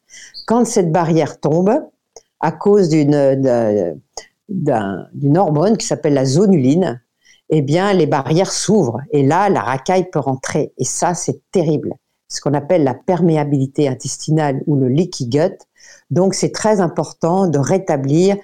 Quand 0.47 0.65
cette 0.65 0.91
barrière 0.91 1.39
tombe, 1.41 1.71
à 2.41 2.53
cause 2.53 2.89
d'une 2.89 4.01
d'une 4.49 5.39
hormone 5.39 5.79
qui 5.79 5.87
s'appelle 5.87 6.15
la 6.15 6.27
zonuline, 6.27 7.01
eh 7.51 7.63
bien, 7.63 7.93
les 7.93 8.07
barrières 8.07 8.53
s'ouvrent 8.53 9.01
et 9.13 9.23
là, 9.23 9.49
la 9.49 9.61
racaille 9.61 10.09
peut 10.11 10.19
rentrer. 10.19 10.73
Et 10.79 10.85
ça, 10.85 11.15
c'est 11.15 11.41
terrible. 11.53 11.95
Ce 12.29 12.41
qu'on 12.41 12.55
appelle 12.55 12.85
la 12.85 12.95
perméabilité 12.95 13.89
intestinale 13.89 14.63
ou 14.67 14.77
le 14.77 14.89
leaky 14.89 15.29
gut. 15.29 15.59
Donc, 16.11 16.35
c'est 16.35 16.53
très 16.53 16.81
important 16.81 17.47
de 17.47 17.59
rétablir 17.59 18.37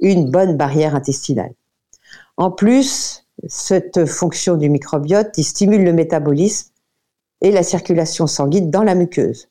une 0.00 0.30
bonne 0.30 0.56
barrière 0.56 0.94
intestinale. 0.94 1.52
En 2.36 2.50
plus, 2.50 3.26
cette 3.46 4.06
fonction 4.06 4.56
du 4.56 4.68
microbiote, 4.68 5.36
il 5.36 5.44
stimule 5.44 5.84
le 5.84 5.92
métabolisme 5.92 6.70
et 7.40 7.52
la 7.52 7.62
circulation 7.62 8.26
sanguine 8.26 8.70
dans 8.70 8.82
la 8.82 8.94
muqueuse. 8.94 9.48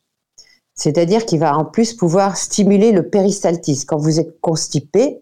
C'est-à-dire 0.73 1.25
qu'il 1.25 1.39
va 1.39 1.57
en 1.57 1.65
plus 1.65 1.93
pouvoir 1.93 2.37
stimuler 2.37 2.91
le 2.91 3.09
péristaltisme. 3.09 3.85
Quand 3.87 3.97
vous 3.97 4.19
êtes 4.19 4.39
constipé, 4.41 5.21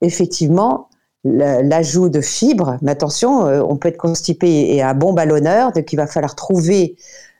effectivement, 0.00 0.88
l'ajout 1.24 2.08
de 2.08 2.20
fibres, 2.20 2.78
mais 2.82 2.92
attention, 2.92 3.46
euh, 3.46 3.62
on 3.62 3.76
peut 3.76 3.88
être 3.88 3.96
constipé 3.96 4.74
et 4.74 4.82
un 4.82 4.94
bon 4.94 5.12
ballonneur, 5.12 5.72
donc 5.72 5.92
il 5.92 5.96
va 5.96 6.06
falloir 6.06 6.34
trouver 6.34 6.96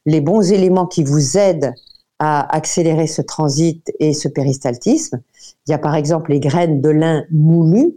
les 0.06 0.20
bons 0.20 0.52
éléments 0.52 0.86
qui 0.86 1.02
vous 1.02 1.36
aident 1.36 1.74
à 2.18 2.54
accélérer 2.54 3.08
ce 3.08 3.22
transit 3.22 3.92
et 3.98 4.14
ce 4.14 4.28
péristaltisme. 4.28 5.20
Il 5.66 5.72
y 5.72 5.74
a 5.74 5.78
par 5.78 5.96
exemple 5.96 6.30
les 6.30 6.38
graines 6.38 6.80
de 6.80 6.88
lin 6.88 7.24
moulues. 7.32 7.94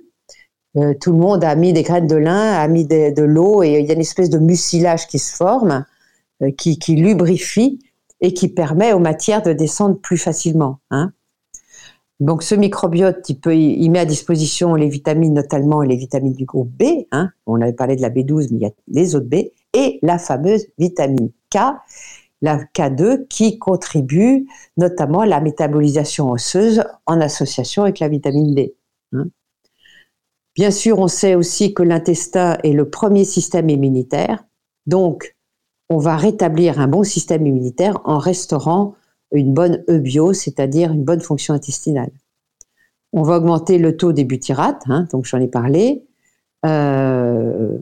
Euh, 0.77 0.93
tout 0.99 1.11
le 1.11 1.19
monde 1.19 1.43
a 1.43 1.55
mis 1.55 1.73
des 1.73 1.83
graines 1.83 2.07
de 2.07 2.15
lin, 2.15 2.53
a 2.53 2.67
mis 2.67 2.85
de, 2.85 3.21
l'eau 3.21 3.61
et 3.63 3.79
il 3.79 3.85
y 3.85 3.91
a 3.91 3.93
une 3.93 4.01
espèce 4.01 4.29
de 4.29 4.39
mucilage 4.39 5.07
qui 5.07 5.19
se 5.19 5.35
forme, 5.35 5.85
euh, 6.41 6.51
qui, 6.51 6.77
lubrifie 6.95 7.79
et 8.19 8.33
qui 8.33 8.47
permet 8.47 8.93
aux 8.93 8.99
matières 8.99 9.43
de 9.43 9.53
descendre 9.53 9.97
plus 9.99 10.17
facilement. 10.17 10.79
Hein. 10.89 11.13
Donc 12.19 12.43
ce 12.43 12.55
microbiote, 12.55 13.27
il, 13.27 13.39
peut, 13.39 13.55
il 13.55 13.89
met 13.89 13.99
à 13.99 14.05
disposition 14.05 14.75
les 14.75 14.87
vitamines, 14.87 15.33
notamment 15.33 15.81
les 15.81 15.97
vitamines 15.97 16.33
du 16.33 16.45
groupe 16.45 16.71
B. 16.71 17.05
Hein. 17.11 17.31
On 17.45 17.59
avait 17.61 17.73
parlé 17.73 17.95
de 17.95 18.01
la 18.01 18.09
B12, 18.09 18.47
mais 18.51 18.57
il 18.57 18.61
y 18.61 18.65
a 18.65 18.71
les 18.87 19.15
autres 19.15 19.27
B. 19.27 19.35
Et 19.73 19.99
la 20.01 20.17
fameuse 20.17 20.65
vitamine 20.77 21.31
K 21.49 21.57
la 22.41 22.57
K2 22.57 23.27
qui 23.27 23.57
contribue 23.57 24.47
notamment 24.77 25.21
à 25.21 25.25
la 25.25 25.41
métabolisation 25.41 26.31
osseuse 26.31 26.83
en 27.05 27.19
association 27.19 27.83
avec 27.83 27.99
la 27.99 28.07
vitamine 28.07 28.53
D. 28.53 28.75
Hein. 29.13 29.25
Bien 30.53 30.71
sûr, 30.71 30.99
on 30.99 31.07
sait 31.07 31.35
aussi 31.35 31.73
que 31.73 31.83
l'intestin 31.83 32.57
est 32.63 32.71
le 32.71 32.89
premier 32.89 33.25
système 33.25 33.69
immunitaire, 33.69 34.45
donc 34.85 35.35
on 35.89 35.97
va 35.97 36.17
rétablir 36.17 36.79
un 36.79 36.87
bon 36.87 37.03
système 37.03 37.45
immunitaire 37.45 37.99
en 38.05 38.17
restaurant 38.17 38.95
une 39.35 39.53
bonne 39.53 39.83
eubio, 39.89 40.33
c'est-à-dire 40.33 40.91
une 40.91 41.03
bonne 41.03 41.21
fonction 41.21 41.53
intestinale. 41.53 42.11
On 43.13 43.23
va 43.23 43.37
augmenter 43.37 43.77
le 43.77 43.95
taux 43.95 44.11
des 44.11 44.23
butyrates, 44.23 44.83
hein, 44.87 45.07
donc 45.11 45.25
j'en 45.25 45.39
ai 45.39 45.47
parlé. 45.47 46.03
Euh, 46.65 47.77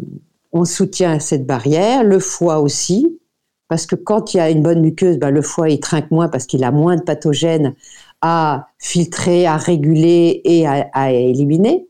on 0.52 0.66
soutient 0.66 1.20
cette 1.20 1.46
barrière, 1.46 2.04
le 2.04 2.20
foie 2.20 2.60
aussi, 2.60 3.20
parce 3.68 3.86
que 3.86 3.96
quand 3.96 4.34
il 4.34 4.38
y 4.38 4.40
a 4.40 4.50
une 4.50 4.62
bonne 4.62 4.82
muqueuse, 4.82 5.18
ben, 5.18 5.32
le 5.32 5.42
foie 5.42 5.70
il 5.70 5.80
trinque 5.80 6.12
moins 6.12 6.28
parce 6.28 6.46
qu'il 6.46 6.64
a 6.64 6.72
moins 6.72 6.96
de 6.96 7.02
pathogènes 7.02 7.74
à 8.22 8.68
filtrer, 8.78 9.48
à 9.48 9.58
réguler 9.58 10.42
et 10.46 10.68
à, 10.68 11.12
éliminer. 11.12 11.88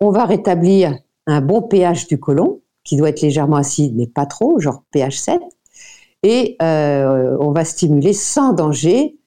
On 0.00 0.10
va 0.10 0.24
rétablir 0.24 0.96
un 1.26 1.40
bon 1.40 1.62
pH 1.62 2.06
du 2.06 2.20
côlon, 2.20 2.60
qui 2.84 2.96
doit 2.96 3.08
être 3.08 3.22
légèrement 3.22 3.56
acide, 3.56 3.96
mais 3.96 4.06
pas 4.06 4.26
trop, 4.26 4.60
genre 4.60 4.84
pH 4.92 5.18
7. 5.18 5.40
Et 6.22 6.56
euh, 6.62 7.36
on 7.40 7.52
va 7.52 7.64
stimuler 7.64 8.12
sans 8.12 8.52
danger 8.52 9.18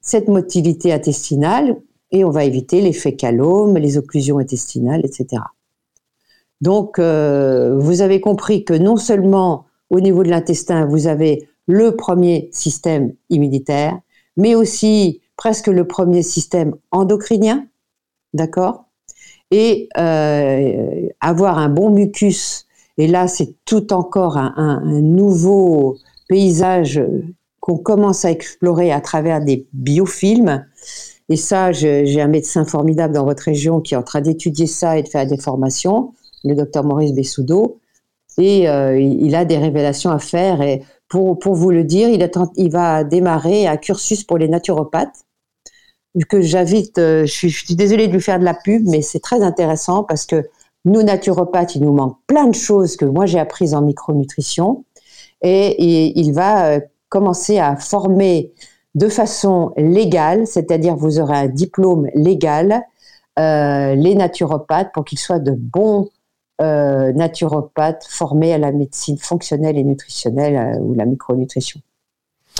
cette 0.00 0.28
motilité 0.28 0.92
intestinale 0.92 1.76
et 2.10 2.24
on 2.24 2.30
va 2.30 2.44
éviter 2.44 2.80
les 2.80 2.92
fécalomes, 2.92 3.76
les 3.76 3.98
occlusions 3.98 4.38
intestinales, 4.38 5.02
etc. 5.04 5.42
Donc, 6.60 6.98
euh, 6.98 7.76
vous 7.78 8.00
avez 8.00 8.20
compris 8.20 8.64
que 8.64 8.74
non 8.74 8.96
seulement 8.96 9.66
au 9.90 10.00
niveau 10.00 10.22
de 10.22 10.30
l'intestin, 10.30 10.86
vous 10.86 11.06
avez 11.06 11.48
le 11.66 11.94
premier 11.96 12.48
système 12.52 13.14
immunitaire, 13.30 13.98
mais 14.36 14.54
aussi 14.54 15.20
presque 15.36 15.68
le 15.68 15.86
premier 15.86 16.22
système 16.22 16.74
endocrinien, 16.90 17.66
d'accord? 18.34 18.86
Et 19.50 19.88
euh, 19.96 21.08
avoir 21.20 21.58
un 21.58 21.68
bon 21.68 21.90
mucus, 21.90 22.66
et 22.98 23.06
là 23.06 23.28
c'est 23.28 23.54
tout 23.64 23.92
encore 23.92 24.36
un, 24.36 24.82
nouveau 24.84 25.96
paysage 26.28 27.02
qu'on 27.60 27.78
commence 27.78 28.24
à 28.24 28.30
explorer 28.30 28.92
à 28.92 29.00
travers 29.00 29.40
des 29.40 29.66
biofilms. 29.72 30.66
Et 31.28 31.36
ça, 31.36 31.72
j'ai 31.72 32.20
un 32.20 32.28
médecin 32.28 32.64
formidable 32.64 33.14
dans 33.14 33.24
votre 33.24 33.42
région 33.42 33.80
qui 33.80 33.94
est 33.94 33.96
en 33.98 34.02
train 34.02 34.20
d'étudier 34.20 34.66
ça 34.66 34.96
et 34.96 35.02
de 35.02 35.08
faire 35.08 35.26
des 35.26 35.36
formations 35.36 36.12
le 36.44 36.54
docteur 36.54 36.84
Maurice 36.84 37.12
Bessoudo, 37.12 37.78
et 38.38 38.68
euh, 38.68 38.98
il 38.98 39.34
a 39.34 39.44
des 39.44 39.58
révélations 39.58 40.10
à 40.10 40.18
faire. 40.18 40.62
Et 40.62 40.82
pour, 41.08 41.38
pour 41.38 41.54
vous 41.54 41.70
le 41.70 41.84
dire, 41.84 42.08
il, 42.08 42.28
il 42.56 42.70
va 42.70 43.04
démarrer 43.04 43.66
un 43.66 43.76
cursus 43.76 44.22
pour 44.24 44.38
les 44.38 44.48
naturopathes 44.48 45.24
que 46.28 46.40
j'invite. 46.40 46.98
Euh, 46.98 47.26
je, 47.26 47.32
suis, 47.32 47.48
je, 47.50 47.66
suis, 47.66 47.74
désolée 47.74 48.06
de 48.06 48.12
lui 48.12 48.20
faire 48.20 48.38
de 48.38 48.44
la 48.44 48.54
pub, 48.54 48.86
mais 48.86 49.02
c'est 49.02 49.20
très 49.20 49.42
intéressant 49.42 50.04
parce 50.04 50.24
que 50.24 50.48
nous 50.84 51.02
naturopathes, 51.02 51.74
il 51.74 51.82
nous 51.82 51.92
manque 51.92 52.16
plein 52.26 52.46
de 52.46 52.54
choses 52.54 52.96
que 52.96 53.04
moi 53.04 53.26
j'ai 53.26 53.40
apprises 53.40 53.74
en 53.74 53.82
micronutrition, 53.82 54.84
et, 55.42 56.18
il 56.18 56.32
va 56.32 56.66
euh, 56.66 56.80
commencer 57.08 57.58
à 57.58 57.76
former 57.76 58.52
de 58.94 59.08
façon 59.08 59.72
légale, 59.76 60.46
c'est-à-dire 60.46 60.96
vous 60.96 61.20
aurez 61.20 61.36
un 61.36 61.46
diplôme 61.46 62.08
légal, 62.14 62.82
les 63.36 64.14
naturopathes 64.16 64.90
pour 64.92 65.04
qu'ils 65.04 65.20
soient 65.20 65.38
de 65.38 65.52
bons 65.52 66.08
euh, 66.60 67.12
naturopathe 67.12 68.04
formé 68.08 68.52
à 68.52 68.58
la 68.58 68.72
médecine 68.72 69.16
fonctionnelle 69.16 69.78
et 69.78 69.84
nutritionnelle 69.84 70.56
euh, 70.56 70.80
ou 70.80 70.92
la 70.92 71.04
micronutrition. 71.04 71.80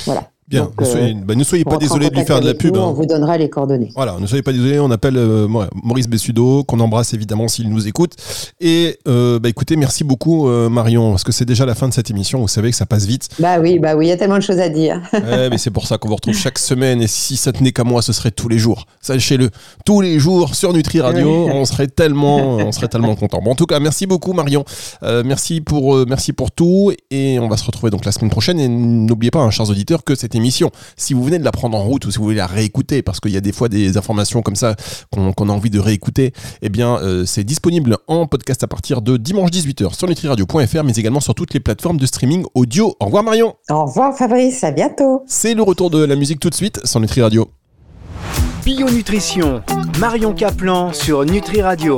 Voilà. 0.05 0.31
Bien, 0.49 0.71
ne, 0.81 0.85
soyez, 0.87 1.11
euh, 1.13 1.25
bah, 1.27 1.35
ne 1.35 1.45
soyez, 1.45 1.65
pas 1.65 1.77
désolé 1.77 2.09
de 2.09 2.15
lui 2.15 2.25
faire 2.25 2.41
de 2.41 2.47
la 2.47 2.55
pub. 2.55 2.75
Nous, 2.75 2.81
On 2.81 2.89
hein. 2.89 2.93
vous 2.93 3.05
donnera 3.05 3.37
les 3.37 3.51
coordonnées. 3.51 3.91
Voilà, 3.95 4.17
ne 4.19 4.27
soyez 4.27 4.43
pas 4.43 4.53
désolé, 4.53 4.81
on 4.81 4.91
appelle 4.91 5.19
euh, 5.19 5.47
Maurice 5.75 6.09
Bessudo, 6.09 6.65
qu'on 6.65 6.81
embrasse 6.81 7.13
évidemment 7.13 7.49
s'il 7.49 7.69
nous 7.69 7.87
écoute. 7.87 8.15
Et 8.59 8.99
euh, 9.07 9.39
bah, 9.39 9.51
écoutez, 9.51 9.77
merci 9.77 10.05
beaucoup 10.05 10.49
Marion, 10.49 11.11
parce 11.11 11.25
que 11.25 11.33
c'est 11.33 11.45
déjà 11.45 11.67
la 11.67 11.75
fin 11.75 11.87
de 11.87 11.93
cette 11.93 12.09
émission, 12.09 12.41
vous 12.41 12.49
savez 12.49 12.71
que 12.71 12.77
ça 12.77 12.87
passe 12.87 13.05
vite. 13.05 13.29
Bah 13.39 13.61
oui, 13.61 13.79
bah 13.79 13.95
oui, 13.95 14.07
il 14.07 14.09
y 14.09 14.13
a 14.13 14.17
tellement 14.17 14.39
de 14.39 14.43
choses 14.43 14.59
à 14.59 14.71
dire. 14.71 15.03
ouais, 15.13 15.51
mais 15.51 15.59
c'est 15.59 15.71
pour 15.71 15.87
ça 15.87 15.99
qu'on 15.99 16.09
vous 16.09 16.17
retrouve 16.17 16.35
chaque 16.35 16.59
semaine, 16.59 17.03
et 17.03 17.09
si 17.09 17.37
ça 17.37 17.53
tenait 17.53 17.73
qu'à 17.73 17.85
moi, 17.85 18.01
ce 18.01 18.15
serait 18.15 18.31
tous 18.31 18.49
les 18.49 18.59
jours. 18.59 18.87
Sachez-le, 19.03 19.51
tous 19.85 20.01
les 20.01 20.19
jours 20.19 20.55
sur 20.55 20.73
Nutri 20.73 21.03
Radio, 21.03 21.29
on 21.29 21.67
serait 21.67 21.89
tellement, 21.89 22.57
on 22.57 22.73
serait 22.73 22.89
tellement 22.89 23.17
content. 23.17 23.41
Bon, 23.45 23.51
en 23.51 23.55
tout 23.55 23.67
cas, 23.67 23.81
merci 23.81 24.07
beaucoup 24.07 24.33
Marion, 24.33 24.65
merci, 25.03 25.61
pour, 25.61 26.07
merci 26.07 26.33
pour 26.33 26.51
tout, 26.53 26.91
et 27.11 27.39
on 27.39 27.49
va 27.49 27.59
se 27.59 27.67
retrouver 27.67 27.91
donc 27.91 28.07
la 28.07 28.13
semaine 28.13 28.31
prochaine, 28.31 28.59
et 28.59 28.69
n'oubliez 28.69 29.31
pas, 29.31 29.41
hein, 29.41 29.51
chers 29.51 29.69
auditeurs, 29.69 30.05
que 30.05 30.15
cette 30.15 30.38
émission, 30.39 30.71
si 30.97 31.15
vous 31.15 31.23
venez 31.23 31.39
de 31.39 31.45
la 31.45 31.53
prendre 31.53 31.77
en 31.77 31.83
route 31.83 32.07
ou 32.07 32.11
si 32.11 32.19
vous 32.19 32.25
voulez 32.25 32.37
la 32.37 32.47
réécouter, 32.47 33.03
parce 33.03 33.21
qu'il 33.21 33.33
y 33.33 33.37
a 33.37 33.41
des 33.41 33.53
fois 33.53 33.69
des 33.69 33.97
informations 33.97 34.43
comme 34.43 34.57
ça 34.57 34.75
qu'on 35.13 35.49
a 35.49 35.53
envie 35.53 35.71
de 35.71 35.79
réécouter, 35.79 36.33
eh 36.63 36.69
bien, 36.69 36.97
euh, 36.97 37.27
c'est 37.27 37.45
disponible 37.45 37.99
en 38.07 38.27
podcast 38.27 38.65
à 38.65 38.67
partir 38.67 39.03
de 39.03 39.17
dimanche 39.17 39.51
18h 39.51 39.95
sur 39.95 40.09
nutriradio.fr, 40.09 40.85
mais 40.85 40.93
également 40.93 41.21
sur 41.21 41.35
toutes 41.35 41.55
les 41.55 41.61
plateformes 41.61 41.99
de 41.99 42.07
streaming 42.07 42.45
audio. 42.55 42.95
Au 43.01 43.07
revoir 43.07 43.23
Marion. 43.23 43.55
Au 43.71 43.85
revoir 43.85 44.17
Fabrice, 44.17 44.65
à 44.65 44.71
bientôt. 44.71 45.23
C'est 45.27 45.55
le 45.55 45.63
retour 45.63 45.91
de 45.91 46.03
la 46.05 46.17
musique 46.17 46.41
tout 46.41 46.51
de 46.51 46.55
suite 46.55 46.81
sur 46.85 47.01
Nutri 47.01 47.23
Radio. 47.23 47.49
Bio 48.65 48.91
Nutrition, 48.91 49.63
Marion 49.99 50.35
Caplan 50.35 50.93
sur 50.93 51.25
Nutri 51.25 51.63
Radio. 51.63 51.87